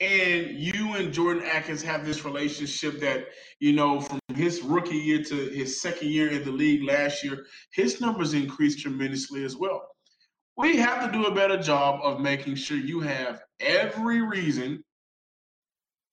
And 0.00 0.58
you 0.58 0.94
and 0.94 1.12
Jordan 1.12 1.42
Akins 1.44 1.82
have 1.82 2.06
this 2.06 2.24
relationship 2.24 3.00
that, 3.00 3.26
you 3.58 3.74
know, 3.74 4.00
from 4.00 4.18
his 4.34 4.62
rookie 4.62 4.96
year 4.96 5.22
to 5.24 5.34
his 5.34 5.82
second 5.82 6.08
year 6.08 6.30
in 6.30 6.42
the 6.42 6.50
league 6.50 6.84
last 6.84 7.22
year, 7.22 7.44
his 7.72 8.00
numbers 8.00 8.32
increased 8.32 8.80
tremendously 8.80 9.44
as 9.44 9.56
well. 9.56 9.82
We 10.56 10.76
have 10.78 11.04
to 11.04 11.12
do 11.12 11.26
a 11.26 11.34
better 11.34 11.58
job 11.58 12.00
of 12.02 12.20
making 12.20 12.54
sure 12.54 12.78
you 12.78 13.00
have 13.00 13.42
every 13.60 14.22
reason 14.22 14.82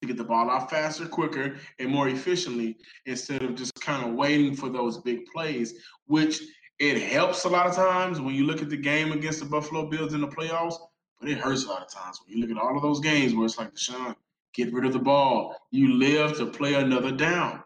to 0.02 0.08
get 0.08 0.18
the 0.18 0.24
ball 0.24 0.50
out 0.50 0.70
faster, 0.70 1.06
quicker, 1.06 1.56
and 1.80 1.90
more 1.90 2.10
efficiently 2.10 2.78
instead 3.06 3.42
of 3.42 3.56
just 3.56 3.74
kind 3.82 4.06
of 4.06 4.16
waiting 4.16 4.54
for 4.54 4.70
those 4.70 5.00
big 5.00 5.26
plays, 5.34 5.74
which 6.06 6.42
it 6.80 7.02
helps 7.02 7.46
a 7.46 7.50
lot 7.50 7.68
of 7.68 7.76
times 7.76 8.22
when 8.22 8.36
you 8.36 8.46
look 8.46 8.62
at 8.62 8.70
the 8.70 8.78
game 8.78 9.12
against 9.12 9.40
the 9.40 9.46
Buffalo 9.46 9.90
Bills 9.90 10.14
in 10.14 10.22
the 10.22 10.28
playoffs, 10.28 10.76
but 11.20 11.30
it 11.30 11.38
hurts 11.38 11.66
a 11.66 11.70
lot 11.70 11.82
of 11.82 11.92
times 11.92 12.20
when 12.22 12.36
you 12.36 12.42
look 12.42 12.56
at 12.56 12.62
all 12.62 12.76
of 12.76 12.82
those 12.82 13.00
games 13.00 13.34
where 13.34 13.46
it's 13.46 13.58
like 13.58 13.74
Deshaun, 13.74 14.16
get 14.54 14.74
rid 14.74 14.86
of 14.86 14.94
the 14.94 15.00
ball. 15.00 15.56
You 15.72 15.94
live 15.94 16.38
to 16.38 16.46
play 16.46 16.76
another 16.76 17.12
down. 17.12 17.64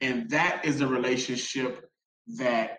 And 0.00 0.28
that 0.30 0.64
is 0.64 0.78
the 0.78 0.86
relationship 0.86 1.90
that 2.38 2.78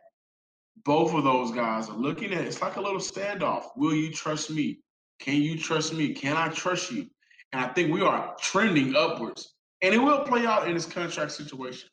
both 0.83 1.13
of 1.13 1.23
those 1.23 1.51
guys 1.51 1.89
are 1.89 1.97
looking 1.97 2.33
at. 2.33 2.45
It's 2.45 2.61
like 2.61 2.75
a 2.75 2.81
little 2.81 2.99
standoff. 2.99 3.67
Will 3.75 3.93
you 3.93 4.11
trust 4.11 4.49
me? 4.49 4.79
Can 5.19 5.41
you 5.41 5.57
trust 5.57 5.93
me? 5.93 6.13
Can 6.13 6.35
I 6.35 6.49
trust 6.49 6.91
you? 6.91 7.07
And 7.51 7.63
I 7.63 7.69
think 7.69 7.93
we 7.93 8.01
are 8.01 8.35
trending 8.41 8.95
upwards. 8.95 9.53
And 9.81 9.93
it 9.93 9.99
will 9.99 10.21
play 10.21 10.45
out 10.45 10.67
in 10.67 10.73
this 10.73 10.85
contract 10.85 11.31
situation. 11.31 11.89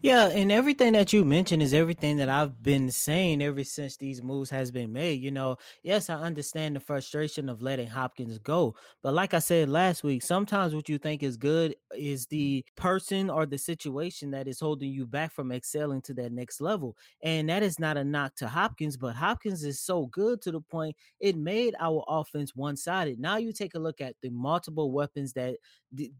Yeah, 0.00 0.28
and 0.28 0.52
everything 0.52 0.92
that 0.92 1.12
you 1.12 1.24
mentioned 1.24 1.60
is 1.60 1.74
everything 1.74 2.18
that 2.18 2.28
I've 2.28 2.62
been 2.62 2.88
saying 2.92 3.42
ever 3.42 3.64
since 3.64 3.96
these 3.96 4.22
moves 4.22 4.48
has 4.50 4.70
been 4.70 4.92
made. 4.92 5.20
You 5.20 5.32
know, 5.32 5.56
yes, 5.82 6.08
I 6.08 6.14
understand 6.14 6.76
the 6.76 6.80
frustration 6.80 7.48
of 7.48 7.62
letting 7.62 7.88
Hopkins 7.88 8.38
go, 8.38 8.76
but 9.02 9.12
like 9.12 9.34
I 9.34 9.40
said 9.40 9.68
last 9.68 10.04
week, 10.04 10.22
sometimes 10.22 10.72
what 10.72 10.88
you 10.88 10.98
think 10.98 11.24
is 11.24 11.36
good 11.36 11.74
is 11.96 12.26
the 12.26 12.64
person 12.76 13.28
or 13.28 13.44
the 13.44 13.58
situation 13.58 14.30
that 14.30 14.46
is 14.46 14.60
holding 14.60 14.92
you 14.92 15.04
back 15.04 15.32
from 15.32 15.50
excelling 15.50 16.02
to 16.02 16.14
that 16.14 16.30
next 16.30 16.60
level. 16.60 16.96
And 17.20 17.48
that 17.48 17.64
is 17.64 17.80
not 17.80 17.96
a 17.96 18.04
knock 18.04 18.36
to 18.36 18.46
Hopkins, 18.46 18.96
but 18.96 19.16
Hopkins 19.16 19.64
is 19.64 19.80
so 19.80 20.06
good 20.06 20.40
to 20.42 20.52
the 20.52 20.60
point 20.60 20.94
it 21.18 21.36
made 21.36 21.74
our 21.80 22.04
offense 22.06 22.54
one-sided. 22.54 23.18
Now 23.18 23.38
you 23.38 23.52
take 23.52 23.74
a 23.74 23.80
look 23.80 24.00
at 24.00 24.14
the 24.22 24.30
multiple 24.30 24.92
weapons 24.92 25.32
that 25.32 25.56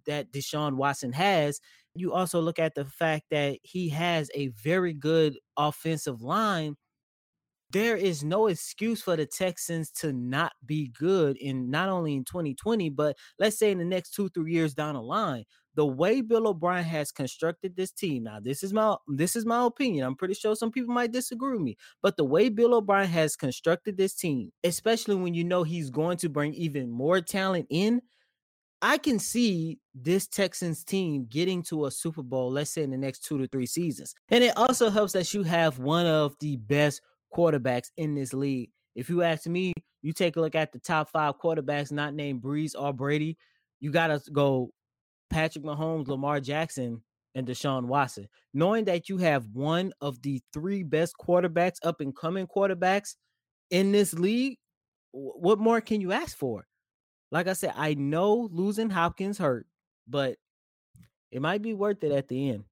that 0.06 0.32
Deshaun 0.32 0.74
Watson 0.74 1.12
has 1.12 1.60
you 1.98 2.12
also 2.12 2.40
look 2.40 2.58
at 2.58 2.74
the 2.74 2.84
fact 2.84 3.26
that 3.30 3.58
he 3.62 3.88
has 3.90 4.30
a 4.34 4.48
very 4.48 4.92
good 4.94 5.38
offensive 5.56 6.22
line. 6.22 6.76
There 7.70 7.96
is 7.96 8.24
no 8.24 8.46
excuse 8.46 9.02
for 9.02 9.14
the 9.16 9.26
Texans 9.26 9.90
to 10.00 10.10
not 10.12 10.52
be 10.64 10.88
good 10.88 11.36
in 11.36 11.70
not 11.70 11.90
only 11.90 12.14
in 12.14 12.24
2020, 12.24 12.88
but 12.90 13.16
let's 13.38 13.58
say 13.58 13.70
in 13.70 13.78
the 13.78 13.84
next 13.84 14.12
two, 14.14 14.30
three 14.30 14.52
years 14.52 14.72
down 14.72 14.94
the 14.94 15.02
line. 15.02 15.44
The 15.74 15.84
way 15.86 16.22
Bill 16.22 16.48
O'Brien 16.48 16.84
has 16.84 17.12
constructed 17.12 17.76
this 17.76 17.92
team, 17.92 18.24
now 18.24 18.40
this 18.40 18.62
is 18.62 18.72
my 18.72 18.96
this 19.06 19.36
is 19.36 19.44
my 19.46 19.64
opinion. 19.66 20.04
I'm 20.06 20.16
pretty 20.16 20.34
sure 20.34 20.56
some 20.56 20.72
people 20.72 20.94
might 20.94 21.12
disagree 21.12 21.52
with 21.52 21.60
me, 21.60 21.76
but 22.02 22.16
the 22.16 22.24
way 22.24 22.48
Bill 22.48 22.74
O'Brien 22.74 23.08
has 23.10 23.36
constructed 23.36 23.96
this 23.96 24.14
team, 24.14 24.50
especially 24.64 25.14
when 25.16 25.34
you 25.34 25.44
know 25.44 25.62
he's 25.62 25.90
going 25.90 26.16
to 26.18 26.28
bring 26.30 26.54
even 26.54 26.90
more 26.90 27.20
talent 27.20 27.66
in, 27.70 28.00
I 28.80 28.98
can 28.98 29.18
see 29.18 29.78
this 29.94 30.28
Texans 30.28 30.84
team 30.84 31.26
getting 31.28 31.62
to 31.64 31.86
a 31.86 31.90
Super 31.90 32.22
Bowl, 32.22 32.50
let's 32.50 32.70
say 32.70 32.82
in 32.82 32.90
the 32.90 32.96
next 32.96 33.24
two 33.24 33.38
to 33.38 33.48
three 33.48 33.66
seasons. 33.66 34.14
And 34.30 34.44
it 34.44 34.56
also 34.56 34.88
helps 34.88 35.12
that 35.14 35.34
you 35.34 35.42
have 35.42 35.78
one 35.78 36.06
of 36.06 36.36
the 36.38 36.56
best 36.56 37.00
quarterbacks 37.34 37.90
in 37.96 38.14
this 38.14 38.32
league. 38.32 38.70
If 38.94 39.10
you 39.10 39.22
ask 39.22 39.46
me, 39.46 39.72
you 40.02 40.12
take 40.12 40.36
a 40.36 40.40
look 40.40 40.54
at 40.54 40.72
the 40.72 40.78
top 40.78 41.10
five 41.10 41.34
quarterbacks 41.42 41.90
not 41.90 42.14
named 42.14 42.42
Brees 42.42 42.72
or 42.78 42.92
Brady, 42.92 43.36
you 43.80 43.90
got 43.90 44.08
to 44.08 44.20
go 44.30 44.70
Patrick 45.28 45.64
Mahomes, 45.64 46.06
Lamar 46.06 46.40
Jackson, 46.40 47.02
and 47.34 47.46
Deshaun 47.46 47.84
Watson. 47.86 48.28
Knowing 48.54 48.84
that 48.84 49.08
you 49.08 49.18
have 49.18 49.46
one 49.52 49.92
of 50.00 50.22
the 50.22 50.40
three 50.52 50.84
best 50.84 51.14
quarterbacks, 51.20 51.76
up 51.82 52.00
and 52.00 52.16
coming 52.16 52.46
quarterbacks 52.46 53.16
in 53.70 53.92
this 53.92 54.14
league, 54.14 54.56
what 55.10 55.58
more 55.58 55.80
can 55.80 56.00
you 56.00 56.12
ask 56.12 56.36
for? 56.36 56.67
Like 57.30 57.46
I 57.46 57.52
said, 57.52 57.72
I 57.76 57.94
know 57.94 58.48
losing 58.52 58.90
Hopkins 58.90 59.38
hurt, 59.38 59.66
but 60.06 60.36
it 61.30 61.42
might 61.42 61.62
be 61.62 61.74
worth 61.74 62.02
it 62.04 62.12
at 62.12 62.28
the 62.28 62.50
end. 62.50 62.64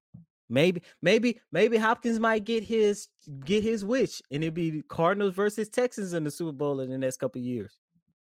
Maybe, 0.49 0.83
maybe, 1.03 1.41
maybe 1.51 1.77
Hopkins 1.77 2.21
might 2.21 2.45
get 2.45 2.63
his 2.63 3.09
get 3.45 3.65
his 3.65 3.85
wish, 3.85 4.23
and 4.31 4.45
it'd 4.45 4.55
be 4.55 4.83
Cardinals 4.89 5.35
versus 5.35 5.69
Texans 5.69 6.13
in 6.13 6.23
the 6.23 6.31
Super 6.31 6.53
Bowl 6.53 6.81
in 6.81 6.89
the 6.89 6.99
next 6.99 7.17
couple 7.17 7.41
years. 7.41 7.79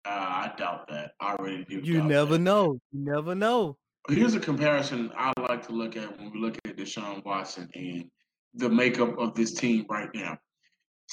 Uh, 0.04 0.10
I 0.10 0.52
doubt 0.56 0.88
that. 0.88 1.12
I 1.20 1.36
really 1.38 1.64
do. 1.64 1.80
You 1.80 2.02
never 2.02 2.32
that. 2.32 2.40
know. 2.40 2.78
You 2.92 3.04
never 3.04 3.34
know. 3.34 3.76
Here's 4.08 4.34
a 4.34 4.40
comparison 4.40 5.12
I 5.16 5.32
like 5.40 5.66
to 5.66 5.72
look 5.72 5.96
at 5.96 6.18
when 6.18 6.32
we 6.32 6.40
look 6.40 6.56
at 6.64 6.76
Deshaun 6.76 7.24
Watson 7.24 7.68
and 7.74 8.10
the 8.54 8.68
makeup 8.68 9.16
of 9.18 9.34
this 9.34 9.52
team 9.52 9.84
right 9.88 10.08
now. 10.14 10.38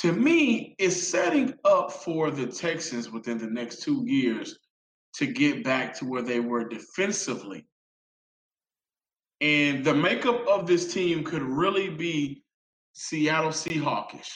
To 0.01 0.11
me, 0.11 0.75
it's 0.79 1.07
setting 1.07 1.53
up 1.65 1.91
for 1.91 2.31
the 2.31 2.47
Texans 2.47 3.11
within 3.11 3.37
the 3.37 3.47
next 3.47 3.81
two 3.81 4.03
years 4.07 4.57
to 5.17 5.25
get 5.25 5.63
back 5.63 5.97
to 5.97 6.05
where 6.05 6.21
they 6.21 6.39
were 6.39 6.67
defensively. 6.67 7.65
And 9.41 9.83
the 9.83 9.93
makeup 9.93 10.45
of 10.47 10.65
this 10.65 10.93
team 10.93 11.23
could 11.23 11.41
really 11.41 11.89
be 11.89 12.43
Seattle 12.93 13.51
Seahawkish, 13.51 14.29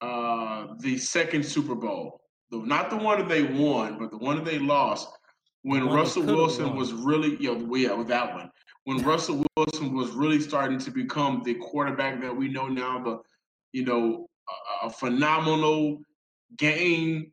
uh, 0.00 0.68
the 0.80 0.98
second 0.98 1.44
Super 1.44 1.74
Bowl, 1.74 2.20
Though 2.50 2.60
not 2.60 2.90
the 2.90 2.96
one 2.96 3.18
that 3.18 3.28
they 3.30 3.42
won, 3.44 3.98
but 3.98 4.10
the 4.10 4.18
one 4.18 4.36
that 4.36 4.44
they 4.44 4.58
lost 4.58 5.08
when 5.62 5.88
Russell 5.88 6.24
Wilson 6.24 6.76
was 6.76 6.92
really, 6.92 7.36
you 7.40 7.56
know, 7.56 7.74
yeah, 7.74 7.92
with 7.92 8.08
that 8.08 8.34
one. 8.34 8.50
When 8.84 8.98
Russell 9.04 9.44
Wilson 9.56 9.94
was 9.94 10.10
really 10.10 10.38
starting 10.38 10.78
to 10.80 10.90
become 10.90 11.42
the 11.44 11.54
quarterback 11.54 12.20
that 12.20 12.36
we 12.36 12.48
know 12.48 12.68
now, 12.68 13.02
the, 13.02 13.18
you 13.72 13.84
know, 13.86 14.26
a, 14.82 14.86
a 14.86 14.90
phenomenal 14.90 16.02
game 16.58 17.32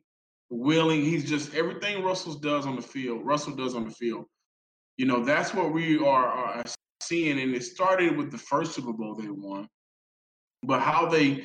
willing. 0.50 1.02
He's 1.02 1.28
just 1.28 1.54
everything 1.54 2.02
Russell 2.02 2.34
does 2.34 2.66
on 2.66 2.76
the 2.76 2.82
field. 2.82 3.24
Russell 3.24 3.54
does 3.54 3.74
on 3.74 3.84
the 3.84 3.90
field. 3.90 4.26
You 4.96 5.06
know, 5.06 5.24
that's 5.24 5.54
what 5.54 5.72
we 5.72 5.98
are, 5.98 6.26
are 6.26 6.64
seeing. 7.00 7.40
And 7.40 7.54
it 7.54 7.62
started 7.62 8.16
with 8.16 8.30
the 8.30 8.38
first 8.38 8.74
Super 8.74 8.92
Bowl 8.92 9.14
they 9.14 9.28
won, 9.28 9.68
but 10.62 10.80
how 10.80 11.08
they 11.08 11.44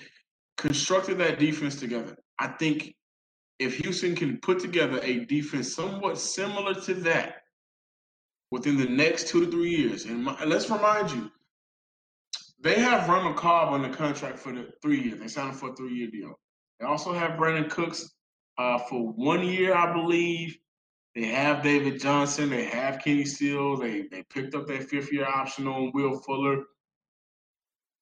constructed 0.58 1.18
that 1.20 1.40
defense 1.40 1.76
together. 1.76 2.18
I 2.40 2.48
think 2.48 2.96
if 3.60 3.78
Houston 3.78 4.16
can 4.16 4.38
put 4.40 4.60
together 4.60 5.00
a 5.02 5.26
defense 5.26 5.74
somewhat 5.74 6.18
similar 6.18 6.74
to 6.82 6.94
that 6.96 7.44
within 8.52 8.78
the 8.78 8.90
next 8.90 9.28
two 9.30 9.46
to 9.46 9.52
three 9.52 9.70
years, 9.70 10.06
and, 10.06 10.24
my, 10.24 10.44
let's 10.44 10.70
remind 10.70 11.12
you, 11.12 11.32
they 12.62 12.80
have 12.80 13.08
Randall 13.08 13.34
Cobb 13.34 13.74
on 13.74 13.82
the 13.82 13.96
contract 13.96 14.40
for 14.40 14.52
the 14.52 14.70
three 14.82 15.02
years. 15.02 15.20
They 15.20 15.28
signed 15.28 15.52
him 15.52 15.56
for 15.56 15.70
a 15.70 15.76
three-year 15.76 16.10
deal. 16.10 16.34
They 16.80 16.86
also 16.86 17.14
have 17.14 17.40
Brandin 17.40 17.70
Cooks 17.70 18.15
uh, 18.58 18.78
for 18.80 19.12
one 19.14 19.44
year, 19.48 19.76
I 19.76 19.92
believe, 19.94 20.58
They 21.16 21.26
have 21.28 21.64
David 21.64 22.00
Johnson. 22.02 22.50
They 22.50 22.66
have 22.66 23.00
Kenny 23.04 23.26
Steele. 23.26 23.78
They 23.78 24.04
they 24.12 24.24
picked 24.24 24.56
up 24.56 24.68
that 24.68 24.90
fifth 24.90 25.12
year 25.14 25.26
option 25.26 25.68
on 25.68 25.92
Will 25.94 26.20
Fuller. 26.20 26.64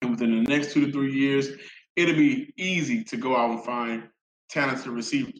And 0.02 0.12
within 0.12 0.44
the 0.44 0.50
next 0.50 0.74
two 0.74 0.86
to 0.86 0.92
three 0.92 1.14
years, 1.14 1.50
it'll 1.96 2.16
be 2.16 2.54
easy 2.58 3.04
to 3.06 3.18
go 3.18 3.36
out 3.38 3.52
and 3.52 3.64
find 3.64 4.10
talented 4.50 4.88
receivers. 4.88 5.40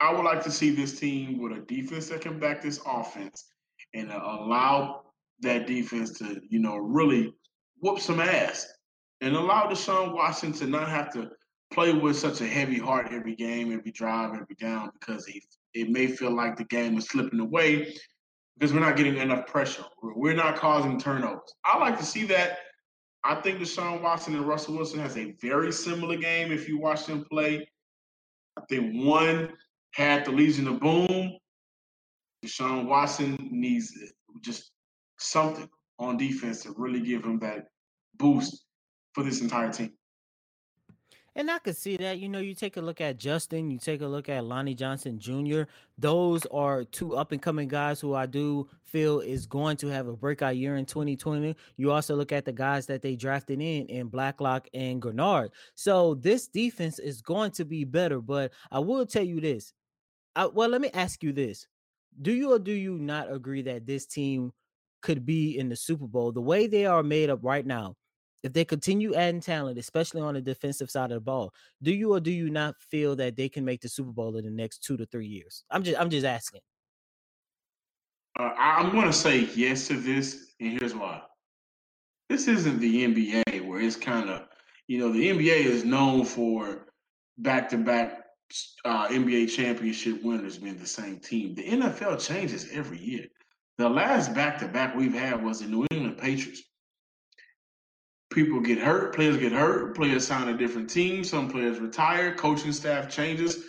I 0.00 0.12
would 0.12 0.24
like 0.24 0.42
to 0.44 0.50
see 0.50 0.70
this 0.70 0.98
team 0.98 1.40
with 1.40 1.52
a 1.52 1.60
defense 1.62 2.08
that 2.08 2.20
can 2.20 2.38
back 2.38 2.62
this 2.62 2.80
offense 2.86 3.46
and 3.94 4.10
allow 4.12 5.02
that 5.40 5.66
defense 5.66 6.18
to, 6.18 6.40
you 6.48 6.60
know, 6.60 6.76
really 6.76 7.34
whoop 7.80 7.98
some 7.98 8.20
ass 8.20 8.66
and 9.22 9.34
allow 9.34 9.68
Deshaun 9.68 10.14
Watson 10.14 10.52
to 10.54 10.66
not 10.66 10.88
have 10.88 11.12
to 11.14 11.30
play 11.76 11.92
with 11.92 12.16
such 12.16 12.40
a 12.40 12.46
heavy 12.46 12.78
heart 12.78 13.08
every 13.10 13.36
game, 13.36 13.70
every 13.70 13.92
drive, 13.92 14.34
every 14.34 14.54
down 14.58 14.90
because 14.98 15.28
it 15.74 15.90
may 15.90 16.06
feel 16.06 16.34
like 16.34 16.56
the 16.56 16.64
game 16.64 16.96
is 16.96 17.04
slipping 17.04 17.38
away 17.38 17.94
because 18.56 18.72
we're 18.72 18.80
not 18.80 18.96
getting 18.96 19.18
enough 19.18 19.46
pressure. 19.46 19.84
We're 20.02 20.32
not 20.32 20.56
causing 20.56 20.98
turnovers. 20.98 21.52
I 21.66 21.76
like 21.76 21.98
to 21.98 22.04
see 22.04 22.24
that. 22.28 22.60
I 23.24 23.34
think 23.42 23.60
Deshaun 23.60 24.00
Watson 24.00 24.34
and 24.34 24.48
Russell 24.48 24.74
Wilson 24.74 25.00
has 25.00 25.18
a 25.18 25.34
very 25.42 25.70
similar 25.70 26.16
game 26.16 26.50
if 26.50 26.66
you 26.66 26.80
watch 26.80 27.04
them 27.04 27.26
play. 27.30 27.68
I 28.56 28.62
think 28.70 29.04
one 29.04 29.52
had 29.92 30.24
the 30.24 30.30
Legion 30.30 30.68
of 30.68 30.80
Boom. 30.80 31.36
Deshaun 32.42 32.86
Watson 32.86 33.36
needs 33.52 33.92
just 34.42 34.70
something 35.18 35.68
on 35.98 36.16
defense 36.16 36.62
to 36.62 36.72
really 36.78 37.00
give 37.00 37.22
him 37.22 37.38
that 37.40 37.66
boost 38.16 38.64
for 39.12 39.22
this 39.22 39.42
entire 39.42 39.70
team. 39.70 39.92
And 41.36 41.50
I 41.50 41.58
could 41.58 41.76
see 41.76 41.98
that. 41.98 42.18
You 42.18 42.30
know, 42.30 42.38
you 42.38 42.54
take 42.54 42.78
a 42.78 42.80
look 42.80 43.02
at 43.02 43.18
Justin, 43.18 43.70
you 43.70 43.78
take 43.78 44.00
a 44.00 44.06
look 44.06 44.30
at 44.30 44.46
Lonnie 44.46 44.74
Johnson 44.74 45.18
Jr. 45.18 45.64
Those 45.98 46.46
are 46.46 46.82
two 46.82 47.14
up 47.14 47.30
and 47.30 47.42
coming 47.42 47.68
guys 47.68 48.00
who 48.00 48.14
I 48.14 48.24
do 48.24 48.66
feel 48.84 49.20
is 49.20 49.44
going 49.44 49.76
to 49.78 49.88
have 49.88 50.08
a 50.08 50.16
breakout 50.16 50.56
year 50.56 50.76
in 50.76 50.86
2020. 50.86 51.54
You 51.76 51.92
also 51.92 52.16
look 52.16 52.32
at 52.32 52.46
the 52.46 52.52
guys 52.52 52.86
that 52.86 53.02
they 53.02 53.16
drafted 53.16 53.60
in 53.60 53.84
in 53.86 54.08
Blacklock 54.08 54.66
and 54.72 55.00
Greenard. 55.00 55.50
So 55.74 56.14
this 56.14 56.48
defense 56.48 56.98
is 56.98 57.20
going 57.20 57.50
to 57.52 57.66
be 57.66 57.84
better. 57.84 58.22
But 58.22 58.52
I 58.72 58.78
will 58.78 59.04
tell 59.04 59.24
you 59.24 59.38
this. 59.38 59.74
I, 60.34 60.46
well, 60.46 60.70
let 60.70 60.80
me 60.80 60.90
ask 60.94 61.22
you 61.22 61.34
this: 61.34 61.66
Do 62.22 62.32
you 62.32 62.54
or 62.54 62.58
do 62.58 62.72
you 62.72 62.96
not 62.96 63.30
agree 63.30 63.60
that 63.60 63.86
this 63.86 64.06
team 64.06 64.54
could 65.02 65.26
be 65.26 65.58
in 65.58 65.68
the 65.68 65.76
Super 65.76 66.06
Bowl 66.06 66.32
the 66.32 66.40
way 66.40 66.66
they 66.66 66.86
are 66.86 67.02
made 67.02 67.28
up 67.28 67.40
right 67.42 67.66
now? 67.66 67.94
If 68.46 68.52
they 68.52 68.64
continue 68.64 69.14
adding 69.14 69.40
talent, 69.40 69.78
especially 69.78 70.20
on 70.20 70.34
the 70.34 70.40
defensive 70.40 70.90
side 70.90 71.10
of 71.10 71.16
the 71.16 71.20
ball, 71.20 71.52
do 71.82 71.92
you 71.92 72.14
or 72.14 72.20
do 72.20 72.30
you 72.30 72.48
not 72.48 72.74
feel 72.80 73.16
that 73.16 73.36
they 73.36 73.48
can 73.48 73.64
make 73.64 73.80
the 73.80 73.88
Super 73.88 74.12
Bowl 74.12 74.36
in 74.36 74.44
the 74.44 74.50
next 74.50 74.82
two 74.84 74.96
to 74.96 75.06
three 75.06 75.26
years? 75.26 75.64
I'm 75.70 75.82
just 75.82 76.00
I'm 76.00 76.10
just 76.10 76.24
asking. 76.24 76.60
Uh, 78.38 78.52
I'm 78.56 78.92
going 78.92 79.06
to 79.06 79.12
say 79.12 79.48
yes 79.54 79.88
to 79.88 79.94
this, 79.94 80.52
and 80.60 80.78
here's 80.78 80.94
why. 80.94 81.22
This 82.28 82.48
isn't 82.48 82.80
the 82.80 83.06
NBA 83.06 83.66
where 83.66 83.80
it's 83.80 83.96
kind 83.96 84.28
of, 84.28 84.42
you 84.88 84.98
know, 84.98 85.12
the 85.12 85.28
NBA 85.28 85.64
is 85.64 85.84
known 85.84 86.24
for 86.24 86.86
back-to-back 87.38 88.24
uh, 88.84 89.08
NBA 89.08 89.50
championship 89.50 90.22
winners 90.22 90.58
being 90.58 90.76
the 90.76 90.86
same 90.86 91.18
team. 91.18 91.54
The 91.54 91.64
NFL 91.64 92.24
changes 92.24 92.68
every 92.72 92.98
year. 92.98 93.26
The 93.78 93.88
last 93.88 94.34
back-to-back 94.34 94.94
we've 94.94 95.14
had 95.14 95.42
was 95.42 95.60
the 95.60 95.66
New 95.66 95.86
England 95.90 96.18
Patriots 96.18 96.62
people 98.36 98.60
get 98.60 98.78
hurt, 98.78 99.14
players 99.14 99.38
get 99.38 99.50
hurt, 99.50 99.96
players 99.96 100.26
sign 100.26 100.48
a 100.48 100.56
different 100.56 100.90
team, 100.90 101.24
some 101.24 101.50
players 101.50 101.80
retire, 101.80 102.34
coaching 102.34 102.70
staff 102.70 103.08
changes. 103.08 103.64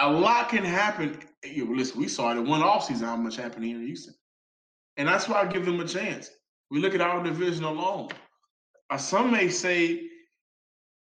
A 0.00 0.10
lot 0.10 0.48
can 0.48 0.64
happen. 0.64 1.20
Listen, 1.44 2.00
we 2.00 2.08
saw 2.08 2.32
it 2.32 2.36
in 2.36 2.48
one 2.48 2.62
offseason 2.62 3.02
how 3.02 3.14
much 3.14 3.36
happened 3.36 3.64
here 3.64 3.76
in 3.76 3.86
Houston. 3.86 4.12
And 4.96 5.06
that's 5.06 5.28
why 5.28 5.40
I 5.40 5.46
give 5.46 5.64
them 5.64 5.78
a 5.78 5.86
chance. 5.86 6.30
We 6.68 6.80
look 6.80 6.96
at 6.96 7.00
our 7.00 7.22
division 7.22 7.62
alone. 7.62 8.08
Uh, 8.90 8.96
some 8.96 9.30
may 9.30 9.48
say 9.48 10.08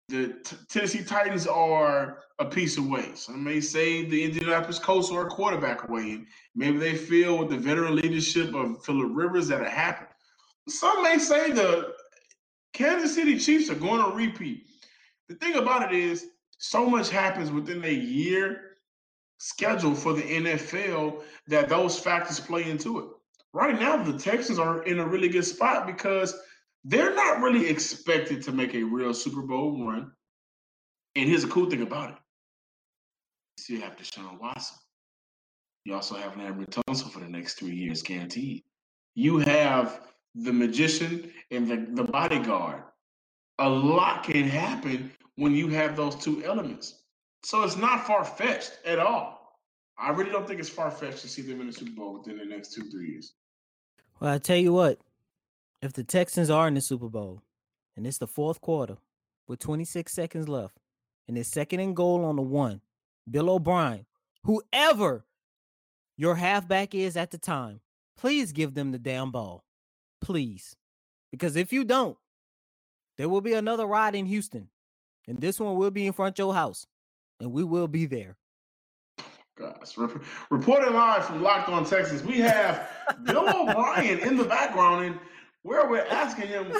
the 0.08 0.34
t- 0.44 0.56
Tennessee 0.68 1.04
Titans 1.04 1.46
are 1.46 2.18
a 2.40 2.46
piece 2.46 2.78
away. 2.78 3.12
Some 3.14 3.44
may 3.44 3.60
say 3.60 4.06
the 4.06 4.24
Indianapolis 4.24 4.80
Colts 4.80 5.12
are 5.12 5.28
a 5.28 5.30
quarterback 5.30 5.88
away. 5.88 6.14
And 6.14 6.26
Maybe 6.56 6.78
they 6.78 6.96
feel 6.96 7.38
with 7.38 7.50
the 7.50 7.58
veteran 7.58 7.94
leadership 7.94 8.52
of 8.56 8.84
Philip 8.84 9.10
Rivers 9.12 9.46
that 9.48 9.62
it 9.62 9.68
happened. 9.68 10.08
Some 10.68 11.04
may 11.04 11.18
say 11.18 11.52
the 11.52 11.94
Kansas 12.78 13.12
City 13.12 13.36
Chiefs 13.36 13.68
are 13.70 13.74
going 13.74 14.00
to 14.00 14.16
repeat. 14.16 14.68
The 15.28 15.34
thing 15.34 15.56
about 15.56 15.92
it 15.92 15.98
is, 15.98 16.28
so 16.58 16.88
much 16.88 17.10
happens 17.10 17.50
within 17.50 17.84
a 17.84 17.92
year 17.92 18.76
schedule 19.38 19.96
for 19.96 20.12
the 20.12 20.22
NFL 20.22 21.22
that 21.48 21.68
those 21.68 21.98
factors 21.98 22.38
play 22.38 22.70
into 22.70 23.00
it. 23.00 23.06
Right 23.52 23.78
now, 23.78 24.00
the 24.00 24.16
Texans 24.16 24.60
are 24.60 24.84
in 24.84 25.00
a 25.00 25.06
really 25.06 25.28
good 25.28 25.44
spot 25.44 25.88
because 25.88 26.40
they're 26.84 27.14
not 27.16 27.40
really 27.40 27.68
expected 27.68 28.42
to 28.42 28.52
make 28.52 28.74
a 28.74 28.82
real 28.84 29.12
Super 29.12 29.42
Bowl 29.42 29.84
run. 29.84 30.12
And 31.16 31.28
here's 31.28 31.42
the 31.42 31.48
cool 31.48 31.68
thing 31.68 31.82
about 31.82 32.10
it. 32.10 32.16
You 33.56 33.78
still 33.78 33.80
have 33.80 33.96
Deshaun 33.96 34.40
Watson. 34.40 34.78
You 35.84 35.94
also 35.94 36.14
have 36.14 36.34
Laremy 36.34 36.66
Tunsil 36.66 37.10
for 37.10 37.18
the 37.18 37.28
next 37.28 37.54
three 37.54 37.74
years, 37.74 38.02
guaranteed. 38.02 38.62
You 39.16 39.38
have 39.38 40.00
the 40.44 40.52
magician 40.52 41.32
and 41.50 41.68
the, 41.68 42.02
the 42.02 42.04
bodyguard. 42.04 42.82
A 43.58 43.68
lot 43.68 44.22
can 44.22 44.44
happen 44.44 45.10
when 45.36 45.54
you 45.54 45.68
have 45.68 45.96
those 45.96 46.14
two 46.16 46.44
elements. 46.44 47.02
So 47.42 47.62
it's 47.62 47.76
not 47.76 48.06
far 48.06 48.24
fetched 48.24 48.72
at 48.84 48.98
all. 48.98 49.58
I 49.98 50.10
really 50.10 50.30
don't 50.30 50.46
think 50.46 50.60
it's 50.60 50.68
far 50.68 50.90
fetched 50.90 51.22
to 51.22 51.28
see 51.28 51.42
them 51.42 51.60
in 51.60 51.66
the 51.66 51.72
Super 51.72 51.92
Bowl 51.92 52.18
within 52.18 52.38
the 52.38 52.44
next 52.44 52.72
two, 52.72 52.88
three 52.90 53.10
years. 53.10 53.32
Well, 54.20 54.32
I 54.32 54.38
tell 54.38 54.56
you 54.56 54.72
what, 54.72 55.00
if 55.82 55.92
the 55.92 56.04
Texans 56.04 56.50
are 56.50 56.68
in 56.68 56.74
the 56.74 56.80
Super 56.80 57.08
Bowl 57.08 57.42
and 57.96 58.06
it's 58.06 58.18
the 58.18 58.26
fourth 58.26 58.60
quarter 58.60 58.98
with 59.48 59.58
26 59.58 60.12
seconds 60.12 60.48
left 60.48 60.76
and 61.26 61.36
it's 61.36 61.48
second 61.48 61.80
and 61.80 61.96
goal 61.96 62.24
on 62.24 62.36
the 62.36 62.42
one, 62.42 62.80
Bill 63.28 63.50
O'Brien, 63.50 64.06
whoever 64.44 65.24
your 66.16 66.36
halfback 66.36 66.94
is 66.94 67.16
at 67.16 67.30
the 67.30 67.38
time, 67.38 67.80
please 68.16 68.52
give 68.52 68.74
them 68.74 68.92
the 68.92 68.98
damn 68.98 69.30
ball. 69.30 69.64
Please. 70.20 70.76
Because 71.30 71.56
if 71.56 71.72
you 71.72 71.84
don't, 71.84 72.16
there 73.16 73.28
will 73.28 73.40
be 73.40 73.54
another 73.54 73.86
ride 73.86 74.14
in 74.14 74.26
Houston. 74.26 74.68
And 75.26 75.38
this 75.40 75.60
one 75.60 75.76
will 75.76 75.90
be 75.90 76.06
in 76.06 76.12
front 76.12 76.38
of 76.38 76.38
your 76.38 76.54
house. 76.54 76.86
And 77.40 77.52
we 77.52 77.64
will 77.64 77.88
be 77.88 78.06
there. 78.06 78.36
Gosh, 79.58 79.98
rep- 79.98 80.22
reporting 80.50 80.94
live 80.94 81.24
from 81.24 81.42
Locked 81.42 81.68
On 81.68 81.84
Texas, 81.84 82.22
we 82.22 82.38
have 82.38 82.88
Bill 83.24 83.48
O'Brien 83.68 84.20
in 84.20 84.36
the 84.36 84.44
background, 84.44 85.04
and 85.04 85.18
where 85.62 85.88
we're 85.88 86.06
asking 86.06 86.46
him, 86.46 86.72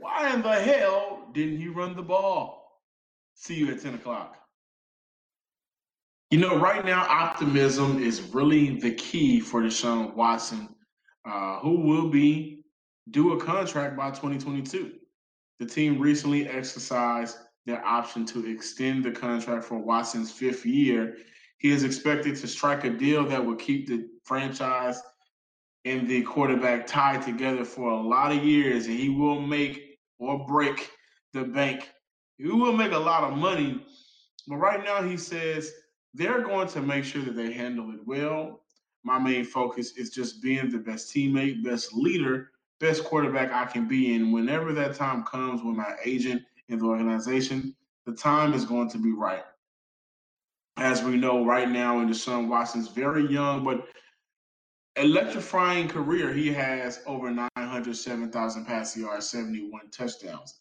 why 0.00 0.34
in 0.34 0.42
the 0.42 0.52
hell 0.52 1.28
didn't 1.32 1.58
he 1.58 1.68
run 1.68 1.94
the 1.94 2.02
ball? 2.02 2.80
See 3.34 3.54
you 3.54 3.70
at 3.70 3.80
10 3.80 3.94
o'clock. 3.94 4.36
You 6.30 6.38
know, 6.38 6.58
right 6.58 6.84
now, 6.84 7.06
optimism 7.08 8.02
is 8.02 8.20
really 8.20 8.80
the 8.80 8.92
key 8.94 9.38
for 9.38 9.62
Deshaun 9.62 10.14
Watson, 10.14 10.68
uh, 11.24 11.60
who 11.60 11.80
will 11.80 12.08
be 12.08 12.53
due 13.10 13.32
a 13.32 13.44
contract 13.44 13.96
by 13.96 14.10
2022. 14.10 14.92
The 15.60 15.66
team 15.66 16.00
recently 16.00 16.48
exercised 16.48 17.36
their 17.66 17.84
option 17.84 18.26
to 18.26 18.50
extend 18.50 19.04
the 19.04 19.10
contract 19.10 19.64
for 19.64 19.78
Watson's 19.78 20.30
fifth 20.30 20.66
year. 20.66 21.16
He 21.58 21.70
is 21.70 21.84
expected 21.84 22.36
to 22.36 22.48
strike 22.48 22.84
a 22.84 22.90
deal 22.90 23.24
that 23.26 23.44
will 23.44 23.56
keep 23.56 23.86
the 23.86 24.08
franchise 24.24 25.00
and 25.84 26.08
the 26.08 26.22
quarterback 26.22 26.86
tied 26.86 27.22
together 27.22 27.64
for 27.64 27.90
a 27.90 28.00
lot 28.00 28.32
of 28.32 28.42
years, 28.42 28.86
and 28.86 28.98
he 28.98 29.10
will 29.10 29.40
make 29.40 29.98
or 30.18 30.46
break 30.46 30.90
the 31.32 31.44
bank. 31.44 31.90
He 32.38 32.48
will 32.48 32.72
make 32.72 32.92
a 32.92 32.98
lot 32.98 33.24
of 33.24 33.36
money, 33.36 33.84
but 34.48 34.56
right 34.56 34.82
now 34.82 35.02
he 35.02 35.16
says 35.16 35.72
they're 36.14 36.42
going 36.42 36.68
to 36.68 36.80
make 36.80 37.04
sure 37.04 37.22
that 37.22 37.36
they 37.36 37.52
handle 37.52 37.90
it 37.92 38.00
well. 38.06 38.62
My 39.04 39.18
main 39.18 39.44
focus 39.44 39.96
is 39.96 40.10
just 40.10 40.42
being 40.42 40.70
the 40.70 40.78
best 40.78 41.14
teammate, 41.14 41.62
best 41.62 41.92
leader, 41.92 42.50
best 42.80 43.04
quarterback 43.04 43.52
I 43.52 43.64
can 43.64 43.86
be. 43.88 44.14
And 44.14 44.32
whenever 44.32 44.72
that 44.72 44.94
time 44.94 45.24
comes 45.24 45.62
with 45.62 45.76
my 45.76 45.94
agent 46.04 46.42
in 46.68 46.78
the 46.78 46.84
organization, 46.86 47.74
the 48.06 48.12
time 48.12 48.52
is 48.52 48.64
going 48.64 48.90
to 48.90 48.98
be 48.98 49.12
right. 49.12 49.44
As 50.76 51.02
we 51.02 51.16
know 51.16 51.44
right 51.44 51.68
now 51.68 52.00
in 52.00 52.08
Deshaun 52.08 52.48
Watson's 52.48 52.88
very 52.88 53.26
young 53.26 53.64
but 53.64 53.86
electrifying 54.96 55.88
career, 55.88 56.32
he 56.32 56.52
has 56.52 57.00
over 57.06 57.30
907,000 57.30 58.64
passing 58.64 59.02
yards, 59.02 59.28
71 59.30 59.90
touchdowns. 59.90 60.60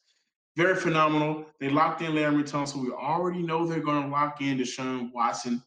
Very 0.55 0.75
phenomenal. 0.75 1.45
They 1.59 1.69
locked 1.69 2.01
in 2.01 2.11
Laremy 2.11 2.47
Tunsil. 2.47 2.83
We 2.83 2.91
already 2.91 3.41
know 3.41 3.65
they're 3.65 3.79
going 3.79 4.03
to 4.03 4.09
lock 4.09 4.41
in 4.41 4.59
Deshaun 4.59 5.11
Watson, 5.11 5.63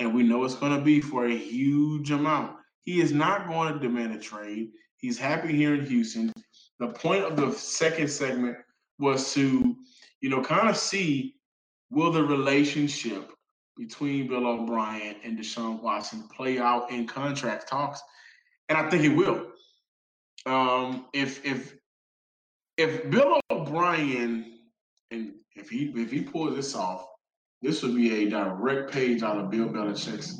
and 0.00 0.12
we 0.12 0.24
know 0.24 0.44
it's 0.44 0.56
going 0.56 0.76
to 0.76 0.84
be 0.84 1.00
for 1.00 1.26
a 1.26 1.36
huge 1.36 2.10
amount. 2.10 2.56
He 2.80 3.00
is 3.00 3.12
not 3.12 3.46
going 3.46 3.72
to 3.72 3.78
demand 3.78 4.14
a 4.14 4.18
trade. 4.18 4.70
He's 4.98 5.18
happy 5.18 5.54
here 5.54 5.74
in 5.74 5.86
Houston. 5.86 6.32
The 6.78 6.88
point 6.88 7.24
of 7.24 7.36
the 7.36 7.52
second 7.52 8.08
segment 8.08 8.56
was 8.98 9.32
to, 9.34 9.76
you 10.20 10.30
know, 10.30 10.42
kind 10.42 10.68
of 10.68 10.76
see 10.76 11.36
will 11.90 12.12
the 12.12 12.22
relationship 12.22 13.32
between 13.76 14.26
Bill 14.26 14.46
O'Brien 14.46 15.16
and 15.24 15.38
Deshaun 15.38 15.80
Watson 15.80 16.28
play 16.34 16.58
out 16.58 16.90
in 16.90 17.06
contract 17.06 17.68
talks, 17.68 18.02
and 18.68 18.76
I 18.76 18.90
think 18.90 19.04
it 19.04 19.16
will. 19.16 19.52
Um, 20.46 21.06
if 21.12 21.44
if 21.44 21.76
if 22.76 23.08
Bill 23.10 23.40
O'Brien 23.50 24.58
and 25.10 25.34
if 25.54 25.70
he 25.70 25.92
if 25.96 26.10
he 26.10 26.22
pulls 26.22 26.56
this 26.56 26.74
off, 26.74 27.06
this 27.62 27.82
would 27.82 27.94
be 27.94 28.24
a 28.26 28.30
direct 28.30 28.92
page 28.92 29.22
out 29.22 29.38
of 29.38 29.50
Bill 29.50 29.68
Belichick's 29.68 30.32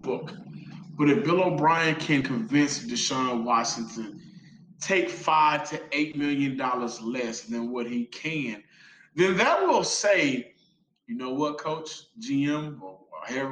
book. 0.00 0.32
But 0.98 1.08
if 1.08 1.24
Bill 1.24 1.44
O'Brien 1.44 1.94
can 1.94 2.22
convince 2.22 2.80
Deshaun 2.80 3.44
Washington 3.44 4.20
take 4.80 5.08
five 5.08 5.68
to 5.70 5.80
eight 5.92 6.16
million 6.16 6.56
dollars 6.56 7.00
less 7.00 7.42
than 7.42 7.70
what 7.70 7.86
he 7.86 8.04
can, 8.06 8.62
then 9.14 9.36
that 9.36 9.62
will 9.62 9.84
say, 9.84 10.54
you 11.06 11.16
know 11.16 11.32
what, 11.32 11.58
coach, 11.58 12.02
GM, 12.20 12.80
or 12.82 12.98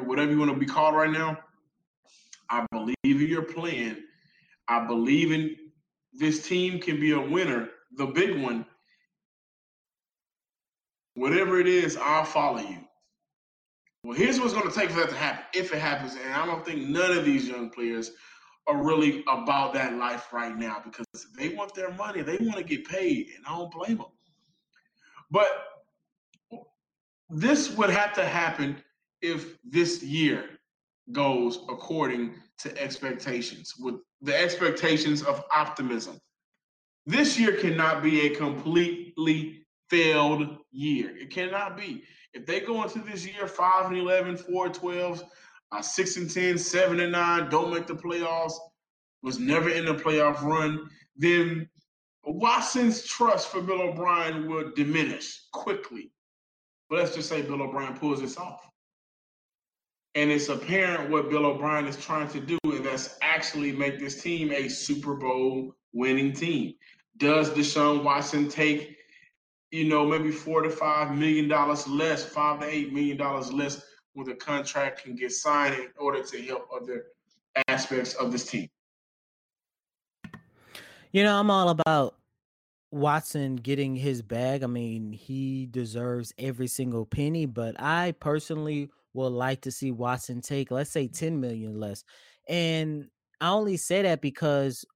whatever 0.05 0.33
you 0.33 0.39
want 0.39 0.53
to 0.53 0.57
be 0.57 0.67
called 0.67 0.95
right 0.95 1.11
now, 1.11 1.39
I 2.51 2.67
believe 2.71 2.95
in 3.05 3.27
your 3.29 3.43
plan. 3.43 4.05
I 4.69 4.87
believe 4.87 5.33
in 5.33 5.57
this 6.13 6.47
team 6.47 6.81
can 6.81 6.99
be 6.99 7.13
a 7.13 7.21
winner, 7.21 7.69
the 7.97 8.07
big 8.07 8.41
one. 8.41 8.67
Whatever 11.15 11.61
it 11.61 11.67
is, 11.67 11.97
I'll 11.97 12.25
follow 12.25 12.61
you. 12.61 12.86
Well, 14.07 14.17
here's 14.17 14.39
what's 14.39 14.53
going 14.53 14.71
to 14.71 14.73
take 14.73 14.91
for 14.91 15.01
that 15.01 15.09
to 15.09 15.17
happen, 15.17 15.45
if 15.53 15.73
it 15.73 15.81
happens. 15.81 16.15
And 16.15 16.33
I 16.33 16.47
don't 16.47 16.65
think 16.65 16.89
none 16.89 17.11
of 17.11 17.25
these 17.25 17.49
young 17.49 17.71
players 17.71 18.13
are 18.69 18.81
really 18.81 19.25
about 19.27 19.75
that 19.75 19.95
life 19.95 20.33
right 20.33 20.57
now 20.57 20.81
because 20.85 21.07
they 21.37 21.49
want 21.49 21.75
their 21.75 21.93
money. 21.93 22.23
They 22.23 22.37
want 22.37 22.55
to 22.55 22.63
get 22.63 22.87
paid, 22.87 23.31
and 23.37 23.45
I 23.45 23.59
don't 23.59 23.73
blame 23.73 23.97
them. 23.97 24.07
But 25.29 25.49
this 27.31 27.77
would 27.77 27.91
have 27.91 28.13
to 28.13 28.25
happen 28.25 28.77
if 29.23 29.59
this 29.65 30.05
year 30.05 30.51
goes 31.11 31.65
according 31.69 32.35
to 32.59 32.81
expectations, 32.81 33.75
with 33.77 33.97
the 34.23 34.41
expectations 34.41 35.25
of 35.25 35.43
optimism. 35.53 36.21
This 37.07 37.41
year 37.41 37.57
cannot 37.57 38.05
be 38.05 38.27
a 38.27 38.37
completely 38.37 39.66
failed 39.91 40.59
year. 40.71 41.17
It 41.17 41.31
cannot 41.31 41.77
be. 41.77 42.05
If 42.35 42.47
they 42.47 42.61
go 42.61 42.83
into 42.83 43.01
this 43.01 43.27
year 43.27 43.47
5 43.47 43.87
and 43.87 43.97
11, 43.97 44.37
4 44.37 44.67
and 44.67 44.75
12, 44.75 45.25
uh, 45.73 45.83
6 45.83 46.17
and 46.17 46.31
10, 46.31 46.59
7 46.59 47.01
and 47.01 47.13
9, 47.13 47.51
don't 47.51 47.73
make 47.73 47.87
the 47.87 47.95
playoffs, 47.95 48.55
was 49.23 49.39
never 49.39 49.71
in 49.71 49.85
the 49.85 49.95
playoff 49.95 50.43
run, 50.43 50.89
then 51.17 51.69
Watson's 52.25 53.05
trust 53.05 53.49
for 53.49 53.61
Bill 53.63 53.83
O'Brien 53.83 54.49
will 54.49 54.73
diminish 54.75 55.43
quickly. 55.53 56.13
But 56.89 56.99
let's 56.99 57.15
just 57.15 57.29
say 57.29 57.43
Bill 57.43 57.63
O'Brien 57.63 57.97
pulls 57.97 58.21
this 58.21 58.37
off. 58.37 58.69
And 60.15 60.31
it's 60.31 60.49
apparent 60.49 61.11
what 61.11 61.31
Bill 61.31 61.47
O'Brien 61.47 61.87
is 61.87 61.97
trying 61.97 62.29
to 62.29 62.41
do, 62.41 62.59
and 62.65 62.85
that's 62.85 63.19
actually 63.23 63.73
make 63.73 63.99
this 63.99 64.23
team 64.23 64.51
a 64.53 64.69
Super 64.69 65.15
Bowl 65.15 65.75
winning 65.93 66.33
team. 66.33 66.75
Does 67.19 67.51
Deshaun 67.51 68.03
Watson 68.03 68.49
take, 68.49 68.96
you 69.77 69.85
know, 69.85 70.07
maybe 70.07 70.31
four 70.31 70.63
to 70.63 70.71
five 70.71 71.15
million 71.15 71.49
dollars 71.49 71.87
less, 71.87 72.25
five 72.25 72.61
to 72.61 72.67
eight 72.67 72.95
million 72.95 73.19
dollars 73.19 73.53
less 73.53 73.85
when 74.15 74.27
the 74.27 74.35
contract 74.35 75.05
can 75.05 75.15
get 75.15 75.31
signed 75.33 75.75
in 75.75 75.89
order 75.99 76.23
to 76.23 76.43
help 76.43 76.67
other 76.75 77.05
aspects 77.69 78.15
of 78.15 78.33
this 78.33 78.47
team? 78.47 78.71
You 81.13 81.25
know, 81.25 81.39
I'm 81.39 81.51
all 81.51 81.69
about 81.69 82.15
Watson 82.91 83.57
getting 83.57 83.95
his 83.95 84.23
bag. 84.23 84.63
I 84.63 84.67
mean, 84.67 85.13
he 85.13 85.67
deserves 85.67 86.33
every 86.39 86.69
single 86.69 87.05
penny, 87.05 87.45
but 87.45 87.79
I 87.79 88.15
personally 88.19 88.89
would 89.13 89.29
like 89.29 89.61
to 89.63 89.71
see 89.71 89.91
Watson 89.91 90.41
take, 90.41 90.71
let's 90.71 90.91
say, 90.91 91.07
10 91.07 91.39
million 91.39 91.79
less. 91.79 92.03
And 92.49 93.09
I 93.43 93.51
only 93.51 93.77
say 93.77 94.01
that 94.03 94.23
because 94.23 94.87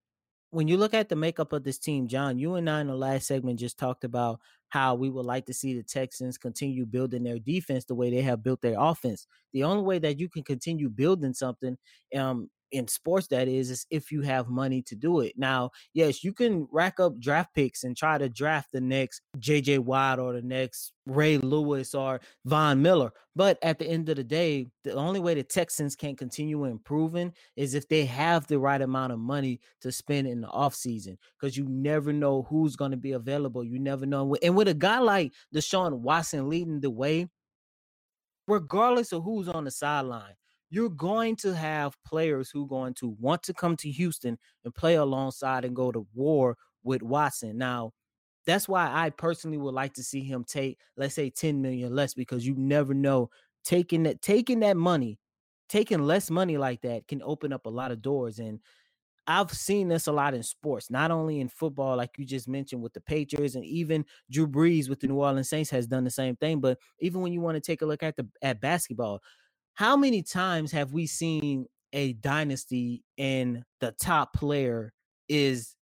when 0.51 0.69
you 0.69 0.77
look 0.77 0.95
at 0.95 1.09
the 1.09 1.17
makeup 1.17 1.53
of 1.53 1.65
this 1.65 1.79
team, 1.79 2.09
John, 2.09 2.39
you 2.39 2.55
and 2.55 2.69
I 2.69 2.81
in 2.81 2.89
the 2.89 2.95
last 2.95 3.27
segment 3.27 3.59
just 3.59 3.79
talked 3.79 4.05
about 4.05 4.41
how 4.71 4.95
we 4.95 5.11
would 5.11 5.27
like 5.27 5.47
to 5.47 5.55
see 5.55 5.75
the 5.77 5.83
Texans 5.83 6.39
continue 6.39 6.87
building 6.87 7.23
their 7.25 7.39
defense 7.39 7.85
the 7.85 7.95
way 7.95 8.11
they 8.11 8.23
have 8.23 8.43
built 8.43 8.63
their 8.63 8.77
offense. 8.79 9.27
The 9.53 9.65
only 9.65 9.83
way 9.85 9.99
that 10.01 10.19
you 10.19 10.29
can 10.29 10.43
continue 10.45 10.89
building 10.89 11.35
something 11.35 11.77
um, 12.17 12.51
in 12.73 12.89
sports 12.89 13.29
that 13.29 13.49
is 13.49 13.71
is 13.71 13.87
if 13.91 14.13
you 14.13 14.23
have 14.23 14.49
money 14.49 14.83
to 14.83 14.95
do 14.95 15.21
it. 15.21 15.35
Now, 15.37 15.71
yes, 15.93 16.23
you 16.25 16.33
can 16.33 16.67
rack 16.71 17.01
up 17.01 17.19
draft 17.19 17.55
picks 17.55 17.85
and 17.85 17.97
try 17.97 18.19
to 18.19 18.29
draft 18.29 18.73
the 18.73 18.81
next 18.81 19.23
JJ 19.39 19.81
Watt 19.81 20.19
or 20.19 20.33
the 20.33 20.43
next 20.43 20.93
Ray 21.07 21.39
Lewis 21.39 21.95
or 21.95 22.21
Von 22.45 22.83
Miller. 22.83 23.13
But 23.35 23.59
at 23.63 23.79
the 23.79 23.87
end 23.87 24.09
of 24.09 24.17
the 24.17 24.25
day, 24.25 24.67
the 24.85 24.93
only 24.95 25.21
way 25.21 25.35
the 25.35 25.43
Texans 25.43 25.97
can 25.97 26.17
continue 26.17 26.65
improving 26.65 27.33
is 27.57 27.75
if 27.75 27.89
they 27.89 28.05
have 28.05 28.47
the 28.47 28.59
right 28.59 28.81
amount 28.81 29.13
of 29.13 29.19
money 29.19 29.61
to 29.83 29.93
spend 29.93 30.27
in 30.27 30.41
the 30.41 30.49
offseason. 30.49 31.17
Because 31.41 31.57
you 31.57 31.67
never 31.69 32.13
know 32.13 32.47
who's 32.49 32.77
going 32.77 32.91
to 32.91 32.97
be 32.97 33.13
available. 33.13 33.65
You 33.65 33.79
never 33.79 34.07
know. 34.07 34.37
And 34.43 34.57
with 34.57 34.69
a 34.69 34.75
guy 34.75 34.99
like 34.99 35.33
Deshaun 35.55 36.01
Watson 36.01 36.49
leading 36.49 36.81
the 36.81 36.91
way, 36.91 37.29
regardless 38.47 39.13
of 39.13 39.23
who's 39.25 39.49
on 39.49 39.65
the 39.65 39.71
sideline, 39.71 40.35
you're 40.71 40.89
going 40.89 41.37
to 41.37 41.55
have 41.55 41.97
players 42.05 42.51
who 42.51 42.65
are 42.65 42.69
going 42.69 42.95
to 42.95 43.09
want 43.19 43.43
to 43.45 43.55
come 43.55 43.77
to 43.77 43.91
Houston 43.91 44.39
and 44.65 44.75
play 44.75 44.95
alongside 44.95 45.65
and 45.65 45.75
go 45.77 45.91
to 45.93 46.07
war 46.15 46.57
with 46.83 47.03
Watson. 47.03 47.59
Now, 47.59 47.93
that's 48.47 48.69
why 48.69 48.91
I 48.91 49.11
personally 49.11 49.59
would 49.59 49.75
like 49.75 49.95
to 49.95 50.03
see 50.03 50.23
him 50.23 50.45
take, 50.45 50.79
let's 50.97 51.15
say, 51.15 51.29
10 51.31 51.61
million 51.61 51.95
less, 51.95 52.15
because 52.15 52.47
you 52.47 52.55
never 52.55 52.95
know. 52.95 53.31
Taking 53.63 54.05
that, 54.05 54.23
taking 54.23 54.61
that 54.61 54.77
money, 54.77 55.19
taking 55.69 56.03
less 56.07 56.31
money 56.31 56.57
like 56.57 56.81
that 56.81 57.07
can 57.07 57.21
open 57.23 57.53
up 57.53 57.67
a 57.67 57.71
lot 57.71 57.93
of 57.93 58.01
doors. 58.01 58.39
And 58.39 58.61
I've 59.27 59.53
seen 59.53 59.89
this 59.89 60.07
a 60.07 60.13
lot 60.13 60.35
in 60.35 60.43
sports, 60.43 60.91
not 60.91 61.11
only 61.11 61.41
in 61.41 61.49
football, 61.49 61.97
like 61.97 62.11
you 62.17 62.25
just 62.25 62.49
mentioned 62.49 62.83
with 62.83 62.95
the 62.95 63.01
Patriots, 63.01 63.55
and 63.55 63.65
even 63.65 64.07
Drew 64.31 64.49
Brees 64.49 64.89
with 64.89 65.01
the 65.01 65.09
New 65.09 65.17
Orleans 65.17 65.51
Saints 65.51 65.71
has 65.71 65.87
done 65.87 66.05
the 66.05 66.11
same 66.11 66.37
thing. 66.37 66.61
But 66.61 66.79
even 67.01 67.21
when 67.21 67.33
you 67.33 67.41
want 67.41 67.57
to 67.57 67.61
take 67.61 67.83
a 67.83 67.87
look 67.87 68.03
at 68.03 68.17
the 68.17 68.27
at 68.43 68.61
basketball, 68.61 69.21
how 69.81 69.97
many 69.97 70.23
times 70.23 70.73
have 70.73 70.93
we 70.93 71.07
seen 71.07 71.65
a 71.95 72.13
dynasty 72.13 73.03
and 73.17 73.63
the 73.81 73.91
top 73.93 74.35
player 74.35 74.93
is 75.27 75.75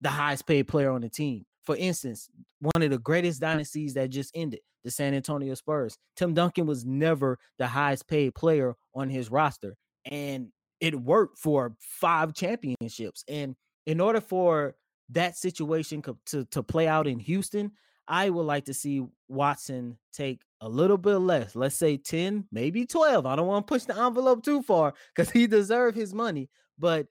the 0.00 0.08
highest 0.08 0.46
paid 0.46 0.68
player 0.68 0.92
on 0.92 1.00
the 1.00 1.08
team? 1.08 1.44
For 1.64 1.74
instance, 1.74 2.28
one 2.60 2.84
of 2.84 2.90
the 2.90 2.98
greatest 2.98 3.40
dynasties 3.40 3.94
that 3.94 4.10
just 4.10 4.30
ended, 4.36 4.60
the 4.84 4.90
San 4.92 5.14
Antonio 5.14 5.52
Spurs. 5.54 5.98
Tim 6.14 6.32
Duncan 6.32 6.64
was 6.64 6.84
never 6.84 7.36
the 7.58 7.66
highest 7.66 8.06
paid 8.06 8.36
player 8.36 8.76
on 8.94 9.10
his 9.10 9.32
roster. 9.32 9.74
And 10.04 10.50
it 10.80 10.94
worked 10.94 11.40
for 11.40 11.74
five 11.80 12.34
championships. 12.34 13.24
And 13.28 13.56
in 13.84 13.98
order 13.98 14.20
for 14.20 14.76
that 15.08 15.36
situation 15.36 16.04
to, 16.26 16.44
to 16.44 16.62
play 16.62 16.86
out 16.86 17.08
in 17.08 17.18
Houston, 17.18 17.72
I 18.06 18.30
would 18.30 18.46
like 18.46 18.66
to 18.66 18.74
see 18.74 19.02
Watson 19.28 19.98
take 20.12 20.40
a 20.60 20.68
little 20.68 20.98
bit 20.98 21.16
less, 21.16 21.56
let's 21.56 21.76
say 21.76 21.96
10, 21.96 22.46
maybe 22.52 22.86
12. 22.86 23.26
I 23.26 23.36
don't 23.36 23.46
want 23.46 23.66
to 23.66 23.72
push 23.72 23.84
the 23.84 23.98
envelope 23.98 24.44
too 24.44 24.62
far 24.62 24.94
because 25.14 25.30
he 25.32 25.46
deserves 25.46 25.96
his 25.96 26.14
money. 26.14 26.48
But 26.78 27.06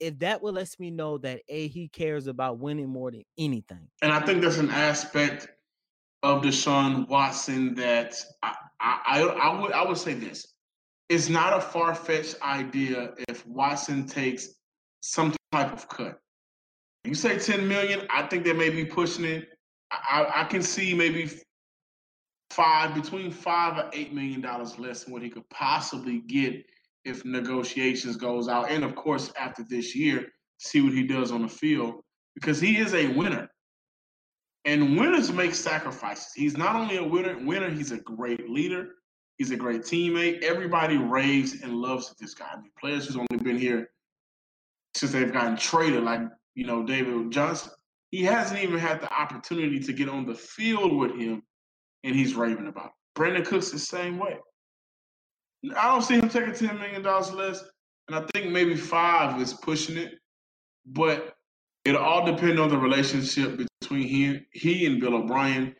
if 0.00 0.18
that 0.18 0.42
will 0.42 0.52
let 0.52 0.78
me 0.78 0.90
know 0.90 1.18
that 1.18 1.42
A, 1.48 1.68
he 1.68 1.88
cares 1.88 2.26
about 2.26 2.58
winning 2.58 2.88
more 2.88 3.10
than 3.10 3.24
anything. 3.38 3.88
And 4.02 4.12
I 4.12 4.20
think 4.20 4.40
there's 4.40 4.58
an 4.58 4.70
aspect 4.70 5.48
of 6.22 6.42
Deshaun 6.42 7.08
Watson 7.08 7.74
that 7.76 8.22
I, 8.42 8.54
I, 8.80 9.00
I, 9.06 9.20
I 9.22 9.60
would 9.60 9.72
I 9.72 9.84
would 9.84 9.96
say 9.96 10.14
this. 10.14 10.54
It's 11.08 11.28
not 11.28 11.56
a 11.56 11.60
far-fetched 11.60 12.42
idea 12.42 13.14
if 13.28 13.46
Watson 13.46 14.06
takes 14.06 14.48
some 15.00 15.34
type 15.52 15.72
of 15.72 15.88
cut. 15.88 16.18
You 17.04 17.14
say 17.14 17.38
10 17.38 17.68
million, 17.68 18.06
I 18.10 18.22
think 18.26 18.44
they 18.44 18.52
may 18.52 18.70
be 18.70 18.84
pushing 18.84 19.24
it. 19.24 19.55
I, 20.10 20.42
I 20.42 20.44
can 20.44 20.62
see 20.62 20.94
maybe 20.94 21.30
five 22.50 22.94
between 22.94 23.30
five 23.30 23.76
or 23.76 23.90
eight 23.92 24.12
million 24.12 24.40
dollars 24.40 24.78
less 24.78 25.04
than 25.04 25.12
what 25.12 25.22
he 25.22 25.30
could 25.30 25.48
possibly 25.50 26.20
get 26.20 26.64
if 27.04 27.24
negotiations 27.24 28.16
goes 28.16 28.48
out, 28.48 28.70
and 28.70 28.84
of 28.84 28.96
course 28.96 29.32
after 29.38 29.62
this 29.62 29.94
year, 29.94 30.26
see 30.58 30.80
what 30.80 30.92
he 30.92 31.06
does 31.06 31.30
on 31.30 31.42
the 31.42 31.48
field 31.48 32.02
because 32.34 32.60
he 32.60 32.78
is 32.78 32.94
a 32.94 33.08
winner. 33.08 33.48
And 34.64 34.98
winners 34.98 35.30
make 35.32 35.54
sacrifices. 35.54 36.32
He's 36.34 36.56
not 36.56 36.74
only 36.74 36.96
a 36.96 37.04
winner, 37.04 37.38
winner, 37.44 37.70
he's 37.70 37.92
a 37.92 37.98
great 37.98 38.50
leader. 38.50 38.88
He's 39.38 39.52
a 39.52 39.56
great 39.56 39.82
teammate. 39.82 40.42
Everybody 40.42 40.96
raves 40.96 41.62
and 41.62 41.76
loves 41.76 42.12
this 42.18 42.34
guy. 42.34 42.48
I 42.52 42.56
mean, 42.56 42.72
players 42.78 43.06
who's 43.06 43.16
only 43.16 43.44
been 43.44 43.58
here 43.58 43.90
since 44.94 45.12
they've 45.12 45.32
gotten 45.32 45.56
traded, 45.56 46.02
like 46.02 46.22
you 46.54 46.66
know 46.66 46.82
David 46.82 47.30
Johnson. 47.30 47.70
He 48.10 48.22
hasn't 48.22 48.62
even 48.62 48.78
had 48.78 49.00
the 49.00 49.12
opportunity 49.12 49.80
to 49.80 49.92
get 49.92 50.08
on 50.08 50.26
the 50.26 50.34
field 50.34 50.96
with 50.96 51.18
him 51.18 51.42
and 52.04 52.14
he's 52.14 52.34
raving 52.34 52.68
about 52.68 52.86
it. 52.86 53.20
Brandin 53.20 53.44
Cooks 53.44 53.70
the 53.70 53.78
same 53.78 54.18
way. 54.18 54.36
I 55.76 55.88
don't 55.88 56.02
see 56.02 56.18
him 56.18 56.28
taking 56.28 56.54
ten 56.54 56.78
million 56.78 57.02
dollars 57.02 57.32
less, 57.32 57.64
and 58.08 58.16
I 58.16 58.24
think 58.32 58.52
maybe 58.52 58.76
five 58.76 59.40
is 59.40 59.54
pushing 59.54 59.96
it. 59.96 60.14
But 60.86 61.34
it 61.84 61.96
all 61.96 62.24
depends 62.24 62.60
on 62.60 62.68
the 62.68 62.78
relationship 62.78 63.58
between 63.80 64.06
he, 64.06 64.40
he 64.52 64.86
and 64.86 65.00
Bill 65.00 65.14
O'Brien 65.14 65.74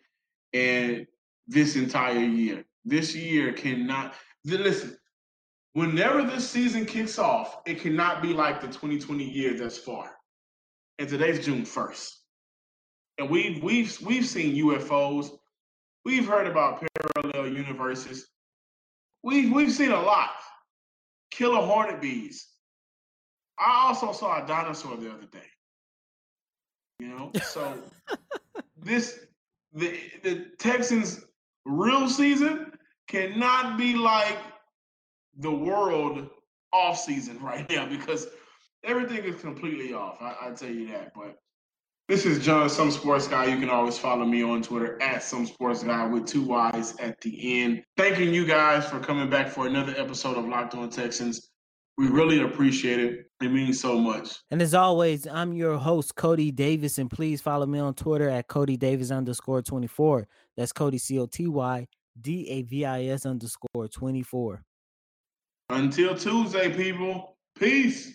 and 0.53 1.07
this 1.47 1.77
entire 1.77 2.19
year. 2.19 2.65
this 2.85 3.15
year 3.15 3.53
cannot 3.53 4.15
listen. 4.45 4.97
Whenever 5.75 6.23
this 6.23 6.49
season 6.49 6.87
kicks 6.87 7.19
off, 7.19 7.59
it 7.67 7.81
cannot 7.81 8.23
be 8.23 8.33
like 8.33 8.61
the 8.61 8.69
2020 8.69 9.25
year 9.25 9.57
thus 9.57 9.79
far. 9.79 10.16
And 10.99 11.09
today's 11.09 11.45
June 11.45 11.63
1st. 11.63 12.11
And 13.19 13.31
we've 13.31 13.63
we've 13.63 13.99
we've 14.03 14.27
seen 14.27 14.57
UFOs. 14.65 15.31
We've 16.05 16.27
heard 16.27 16.47
about 16.47 16.83
parallel 17.15 17.53
universes. 17.53 18.29
We've 19.23 19.53
we've 19.53 19.73
seen 19.73 19.91
a 19.91 20.01
lot. 20.01 20.31
Killer 21.31 21.61
hornet 21.61 22.01
bees. 22.01 22.47
I 23.59 23.87
also 23.87 24.13
saw 24.13 24.43
a 24.43 24.47
dinosaur 24.47 24.97
the 24.97 25.11
other 25.11 25.27
day. 25.27 25.49
You 26.99 27.09
know, 27.09 27.31
so 27.43 27.79
this 28.83 29.27
the 29.73 29.99
the 30.23 30.47
Texans 30.59 31.25
real 31.67 32.09
season 32.09 32.73
cannot 33.09 33.77
be 33.77 33.95
like 33.95 34.39
the 35.39 35.51
world 35.51 36.29
off 36.73 36.99
season 36.99 37.39
right 37.41 37.69
now 37.71 37.87
because 37.87 38.29
everything 38.87 39.25
is 39.25 39.41
completely 39.41 39.93
off. 39.93 40.17
I, 40.21 40.37
I 40.43 40.51
tell 40.53 40.71
you 40.71 40.89
that. 40.89 41.13
But 41.15 41.37
this 42.09 42.25
is 42.25 42.45
John, 42.45 42.71
some 42.71 42.91
sports 42.91 43.27
guy. 43.27 43.47
You 43.47 43.59
can 43.59 43.69
always 43.69 43.99
follow 43.99 44.25
me 44.25 44.43
on 44.43 44.63
Twitter 44.63 45.01
at 45.03 45.23
some 45.23 45.45
sports 45.47 45.83
guy 45.83 46.07
with 46.07 46.25
two 46.25 46.45
Y's 46.45 46.97
at 46.99 47.21
the 47.21 47.63
end. 47.63 47.83
Thanking 47.97 48.33
you 48.33 48.47
guys 48.47 48.89
for 48.89 49.01
coming 49.01 49.29
back 49.29 49.49
for 49.49 49.67
another 49.67 49.95
episode 49.97 50.37
of 50.37 50.47
Locked 50.47 50.75
On 50.77 50.89
Texans. 50.89 51.51
We 51.99 52.09
really 52.09 52.43
appreciate 52.43 53.01
it. 53.01 53.27
It 53.43 53.51
means 53.51 53.81
so 53.81 53.99
much. 53.99 54.37
And 54.51 54.63
as 54.63 54.75
always, 54.75 55.27
I'm 55.27 55.55
your 55.55 55.79
host, 55.79 56.15
Coty 56.15 56.55
Davis, 56.55 56.99
and 56.99 57.11
please 57.11 57.41
follow 57.41 57.67
me 57.67 57.79
on 57.79 57.95
Twitter 57.95 58.29
at 58.29 58.49
Coty 58.49 58.79
Davis 58.79 59.11
underscore 59.11 59.63
24. 59.63 60.29
That's 60.57 60.73
Coty 60.73 61.01
C 61.01 61.19
O 61.19 61.27
T 61.27 61.49
Y 61.49 61.87
D 62.21 62.49
A 62.51 62.63
V 62.63 62.85
I 62.85 63.05
S 63.07 63.27
underscore 63.27 63.89
24. 63.89 64.63
Until 65.71 66.15
Tuesday, 66.15 66.73
people. 66.73 67.37
Peace. 67.59 68.15